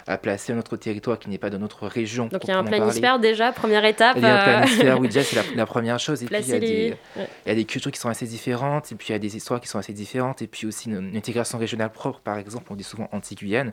[0.07, 2.27] à placer notre territoire qui n'est pas de notre région.
[2.27, 3.31] Donc il y a un planisphère parler.
[3.31, 4.17] déjà, première étape.
[4.17, 6.23] Il y a un euh, planisphère, oui, déjà, c'est la, la première chose.
[6.23, 7.29] Et puis, il y, a des, ouais.
[7.47, 9.37] il y a des cultures qui sont assez différentes, et puis il y a des
[9.37, 12.21] histoires qui sont assez différentes, et puis aussi une, une intégration régionale propre.
[12.21, 13.73] Par exemple, on dit souvent anti-Guyane,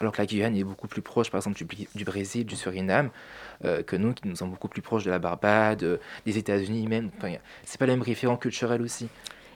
[0.00, 1.56] alors que la Guyane est beaucoup plus proche, par exemple,
[1.94, 3.10] du, Brésil, du Suriname,
[3.64, 6.86] euh, que nous, qui nous sommes beaucoup plus proches de la Barbade, euh, des États-Unis
[6.86, 7.10] même.
[7.18, 9.08] Enfin, c'est pas le même référent culturel aussi.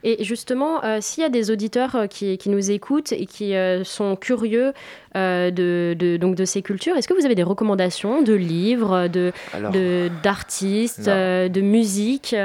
[0.08, 3.56] Et justement, euh, s'il y a des auditeurs euh, qui, qui nous écoutent et qui
[3.56, 4.72] euh, sont curieux
[5.16, 9.08] euh, de, de- donc de ces cultures, est-ce que vous avez des recommandations de livres,
[9.08, 12.36] de, Alors, de- d'artistes, de musique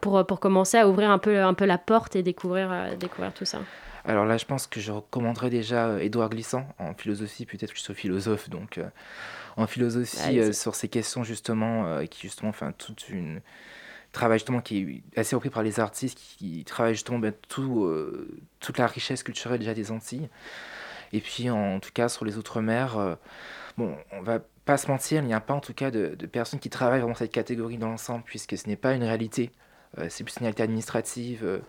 [0.00, 2.68] pour, pour commencer à ouvrir un peu, un peu la porte et découvrir,
[2.98, 3.60] découvrir tout ça?
[4.04, 7.46] Alors là, je pense que je recommanderais déjà Édouard Glissant en philosophie.
[7.46, 8.80] Peut-être que je suis philosophe, donc
[9.56, 13.40] en philosophie euh, sur ces questions justement, qui justement, enfin toute une
[14.18, 17.84] travail justement qui est assez repris par les artistes, qui, qui travaillent justement ben, tout,
[17.84, 20.28] euh, toute la richesse culturelle déjà des Antilles.
[21.12, 23.14] Et puis en tout cas sur les outre-mer, euh,
[23.76, 26.60] bon, on va pas se mentir, il n'y a pas en tout cas de, personnes
[26.60, 29.50] qui travaillent vraiment cette catégorie dans l'ensemble, puisque ce n'est pas une réalité.
[29.96, 31.40] Euh, c'est plus une réalité administrative.
[31.44, 31.60] euh,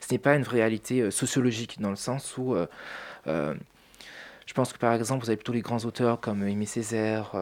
[0.00, 2.54] ce n'est pas une réalité sociologique, dans le sens où
[3.26, 7.32] je pense que par exemple, vous avez plutôt les grands auteurs comme Aimé Césaire,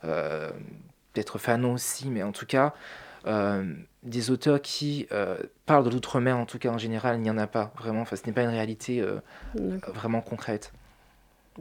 [0.00, 2.74] peut-être Fanon aussi, mais en tout cas,
[4.02, 7.38] des auteurs qui euh, parlent de l'outre-mer, en tout cas en général, il n'y en
[7.38, 8.00] a pas vraiment.
[8.02, 9.20] Enfin, ce n'est pas une réalité euh,
[9.94, 10.72] vraiment concrète.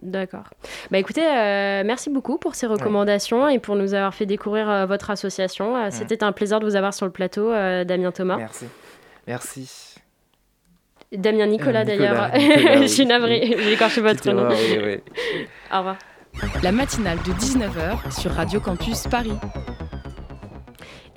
[0.02, 0.46] D'accord.
[0.90, 4.86] Bah écoutez, euh, merci beaucoup pour ces recommandations et pour nous avoir fait découvrir euh,
[4.86, 5.76] votre association.
[5.76, 8.38] Euh, C'était un plaisir de vous avoir sur le plateau, euh, Damien Thomas.
[8.38, 8.66] Merci.
[9.28, 9.96] Merci.
[11.12, 12.32] Damien Nicolas, Euh, d'ailleurs.
[12.34, 12.78] Nicolas.
[12.84, 14.50] Je suis navrée, j'ai écorché votre nom.
[14.50, 15.02] erreur, oui,
[15.36, 15.46] oui.
[15.74, 15.98] Au revoir.
[16.64, 19.34] La matinale de 19h sur Radio Campus Paris.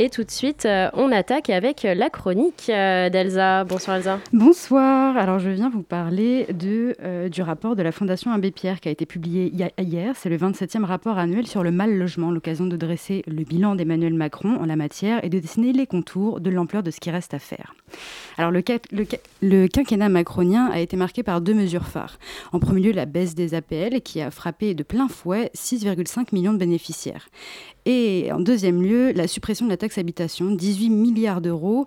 [0.01, 3.63] Et tout de suite, euh, on attaque avec la chronique euh, d'Elsa.
[3.63, 4.19] Bonsoir Elsa.
[4.33, 8.81] Bonsoir, alors je viens vous parler de, euh, du rapport de la Fondation Abbé Pierre
[8.81, 10.15] qui a été publié hi- hier.
[10.17, 14.15] C'est le 27e rapport annuel sur le mal logement, l'occasion de dresser le bilan d'Emmanuel
[14.15, 17.33] Macron en la matière et de dessiner les contours de l'ampleur de ce qui reste
[17.33, 17.73] à faire.
[18.37, 22.19] Alors le quinquennat macronien a été marqué par deux mesures phares.
[22.53, 26.53] En premier lieu, la baisse des APL qui a frappé de plein fouet 6,5 millions
[26.53, 27.29] de bénéficiaires.
[27.87, 31.87] Et en deuxième lieu, la suppression de la taxe habitation, 18 milliards d'euros,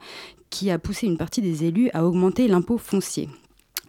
[0.50, 3.30] qui a poussé une partie des élus à augmenter l'impôt foncier.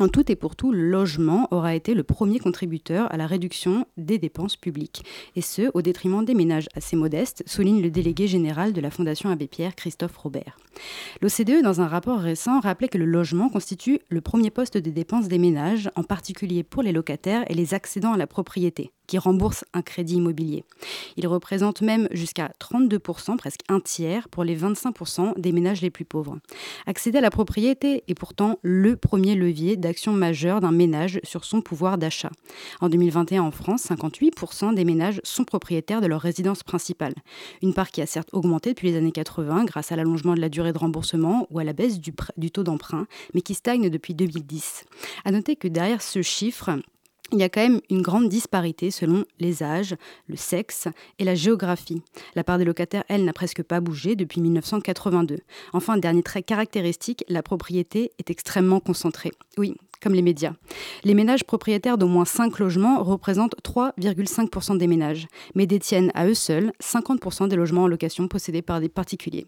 [0.00, 3.84] En tout et pour tout, le logement aura été le premier contributeur à la réduction
[3.96, 5.04] des dépenses publiques,
[5.34, 9.28] et ce, au détriment des ménages assez modestes, souligne le délégué général de la Fondation
[9.28, 10.56] Abbé Pierre, Christophe Robert.
[11.20, 15.26] L'OCDE, dans un rapport récent, rappelait que le logement constitue le premier poste des dépenses
[15.26, 19.64] des ménages, en particulier pour les locataires et les accédants à la propriété, qui remboursent
[19.74, 20.64] un crédit immobilier.
[21.16, 26.04] Il représente même jusqu'à 32%, presque un tiers, pour les 25% des ménages les plus
[26.04, 26.38] pauvres.
[26.86, 31.60] Accéder à la propriété est pourtant le premier levier d'action majeure d'un ménage sur son
[31.60, 32.30] pouvoir d'achat.
[32.80, 37.14] En 2021, en France, 58% des ménages sont propriétaires de leur résidence principale.
[37.62, 40.50] Une part qui a certes augmenté depuis les années 80 grâce à l'allongement de la
[40.50, 44.14] durée de remboursement ou à la baisse du, du taux d'emprunt, mais qui stagne depuis
[44.14, 44.84] 2010.
[45.24, 46.78] À noter que derrière ce chiffre,
[47.32, 49.96] il y a quand même une grande disparité selon les âges,
[50.28, 52.02] le sexe et la géographie.
[52.34, 55.38] La part des locataires, elle, n'a presque pas bougé depuis 1982.
[55.72, 59.32] Enfin, dernier trait caractéristique, la propriété est extrêmement concentrée.
[59.58, 60.54] Oui, comme les médias.
[61.04, 66.34] Les ménages propriétaires d'au moins 5 logements représentent 3,5% des ménages, mais détiennent à eux
[66.34, 69.46] seuls 50% des logements en location possédés par des particuliers.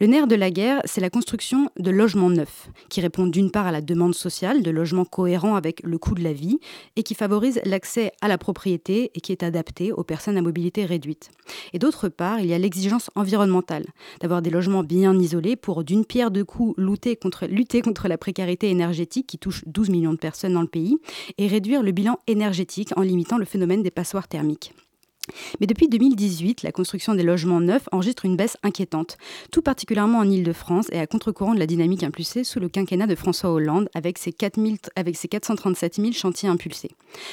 [0.00, 3.66] Le nerf de la guerre, c'est la construction de logements neufs, qui répondent d'une part
[3.66, 6.58] à la demande sociale de logements cohérents avec le coût de la vie
[6.96, 10.84] et qui favorisent l'accès à la propriété et qui est adapté aux personnes à mobilité
[10.84, 11.30] réduite.
[11.72, 13.86] Et d'autre part, il y a l'exigence environnementale,
[14.20, 18.18] d'avoir des logements bien isolés pour, d'une pierre deux coups, lutter contre, lutter contre la
[18.18, 20.98] précarité énergétique qui touche 12 millions de personnes dans le pays
[21.38, 24.72] et réduire le bilan énergétique en limitant le phénomène des passoires thermiques.
[25.60, 29.16] Mais depuis 2018, la construction des logements neufs enregistre une baisse inquiétante,
[29.50, 33.14] tout particulièrement en Ile-de-France et à contre-courant de la dynamique impulsée sous le quinquennat de
[33.14, 36.90] François Hollande avec ses, 4000 avec ses 437 000 chantiers impulsés.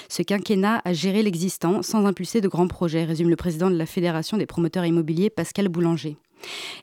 [0.08, 3.86] Ce quinquennat a géré l'existant sans impulser de grands projets, résume le président de la
[3.86, 6.18] Fédération des promoteurs immobiliers Pascal Boulanger.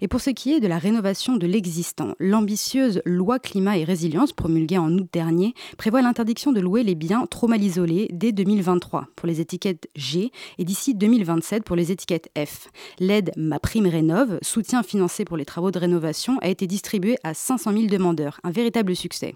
[0.01, 4.33] Et pour ce qui est de la rénovation de l'existant, l'ambitieuse loi climat et résilience
[4.33, 9.09] promulguée en août dernier prévoit l'interdiction de louer les biens trop mal isolés dès 2023
[9.17, 12.69] pour les étiquettes G et d'ici 2027 pour les étiquettes F.
[12.99, 17.35] L'aide Ma Prime Rénove, soutien financé pour les travaux de rénovation, a été distribué à
[17.35, 19.35] 500 000 demandeurs, un véritable succès.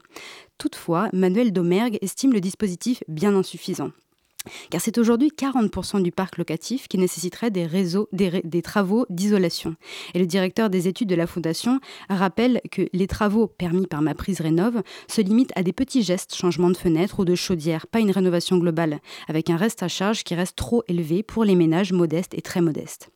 [0.59, 3.91] Toutefois, Manuel Domergue estime le dispositif bien insuffisant.
[4.71, 9.77] Car c'est aujourd'hui 40% du parc locatif qui nécessiterait des, réseaux, des, travaux d'isolation.
[10.15, 14.15] Et le directeur des études de la Fondation rappelle que les travaux permis par ma
[14.15, 18.01] prise rénove se limitent à des petits gestes, changement de fenêtre ou de chaudière, pas
[18.01, 21.93] une rénovation globale, avec un reste à charge qui reste trop élevé pour les ménages
[21.93, 23.11] modestes et très modestes.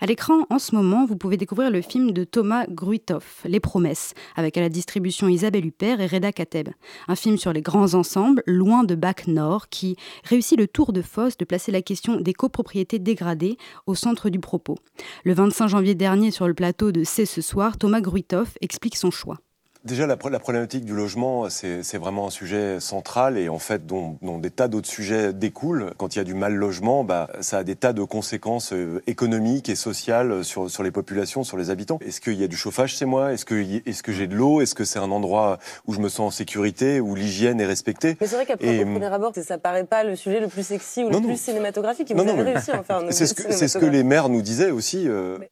[0.00, 4.14] À l'écran, en ce moment, vous pouvez découvrir le film de Thomas Gruitoff, Les Promesses,
[4.34, 6.68] avec à la distribution Isabelle Huppert et Reda Kateb.
[7.08, 11.02] Un film sur les grands ensembles, loin de Bac Nord, qui réussit le tour de
[11.02, 13.56] force de placer la question des copropriétés dégradées
[13.86, 14.76] au centre du propos.
[15.24, 19.10] Le 25 janvier dernier, sur le plateau de C'est ce soir, Thomas Gruitoff explique son
[19.10, 19.38] choix.
[19.86, 24.18] Déjà, la, la, problématique du logement, c'est vraiment un sujet central et en fait, dont,
[24.20, 25.92] dont des tas d'autres sujets découlent.
[25.96, 29.00] Quand il y a du mal logement, bah, ça a des tas de conséquences euh,
[29.06, 31.98] économiques et sociales sur, sur les populations, sur les habitants.
[32.04, 33.32] Est-ce qu'il y a du chauffage chez moi?
[33.32, 34.60] Est-ce que, est que j'ai de l'eau?
[34.60, 38.16] Est-ce que c'est un endroit où je me sens en sécurité, où l'hygiène est respectée?
[38.20, 41.04] Mais c'est vrai qu'après, au premier abord, ça paraît pas le sujet le plus sexy
[41.04, 42.10] ou non, le plus cinématographique.
[42.10, 44.02] Et vous non, avez réussi à en faire un C'est ce, que, ce que les
[44.02, 45.08] maires nous disaient aussi.
[45.08, 45.38] Euh...
[45.38, 45.50] Mais...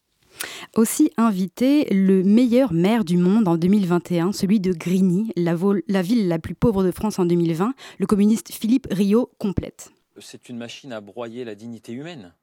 [0.75, 5.55] Aussi invité le meilleur maire du monde en 2021, celui de Grigny, la,
[5.87, 7.73] la, ville la plus pauvre de France en 2020.
[7.99, 9.91] Le communiste Philippe Rio complète.
[10.19, 12.33] C'est une machine à broyer la dignité humaine.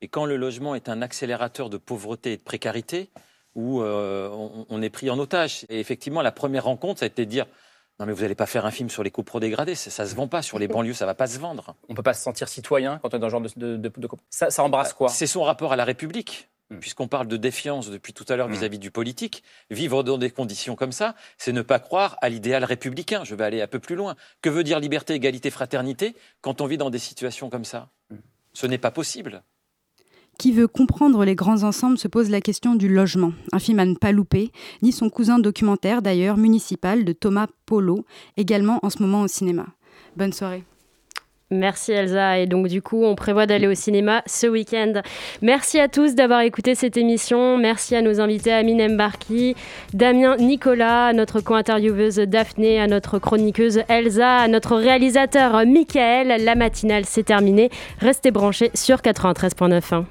[0.00, 3.10] Et quand le logement est un accélérateur de pauvreté et de précarité,
[3.54, 5.64] où euh, on, on, est pris en otage.
[5.70, 7.46] Et effectivement, la première rencontre, ça a été de dire
[7.98, 10.14] non mais vous n'allez pas faire un film sur les copros dégradés, ça, ça se
[10.14, 11.74] vend pas sur les banlieues, ça va pas se vendre.
[11.88, 13.88] On peut pas se sentir citoyen quand on est dans ce genre de, de, de,
[13.88, 14.08] de...
[14.28, 15.08] Ça, ça embrasse quoi?
[15.08, 16.50] C'est son rapport à la République.
[16.70, 16.78] Mmh.
[16.78, 18.52] Puisqu'on parle de défiance depuis tout à l'heure mmh.
[18.52, 22.64] vis-à-vis du politique, vivre dans des conditions comme ça, c'est ne pas croire à l'idéal
[22.64, 23.22] républicain.
[23.24, 24.16] Je vais aller un peu plus loin.
[24.42, 27.90] Que veut dire liberté, égalité, fraternité quand on vit dans des situations comme ça?
[28.10, 28.16] Mmh.
[28.52, 29.42] Ce n'est pas possible.
[30.38, 33.32] Qui veut comprendre les grands ensembles se pose la question du logement.
[33.52, 34.50] Un film à ne pas louper,
[34.82, 38.04] ni son cousin documentaire d'ailleurs municipal de Thomas Polo,
[38.36, 39.66] également en ce moment au cinéma.
[40.16, 40.64] Bonne soirée.
[41.52, 42.40] Merci Elsa.
[42.40, 44.94] Et donc du coup, on prévoit d'aller au cinéma ce week-end.
[45.42, 47.56] Merci à tous d'avoir écouté cette émission.
[47.56, 49.54] Merci à nos invités Amine Mbarki,
[49.94, 56.42] Damien Nicolas, à notre co-intervieweuse Daphné, à notre chroniqueuse Elsa, à notre réalisateur Michael.
[56.42, 57.70] La matinale, c'est terminé.
[58.00, 60.04] Restez branchés sur 93.9.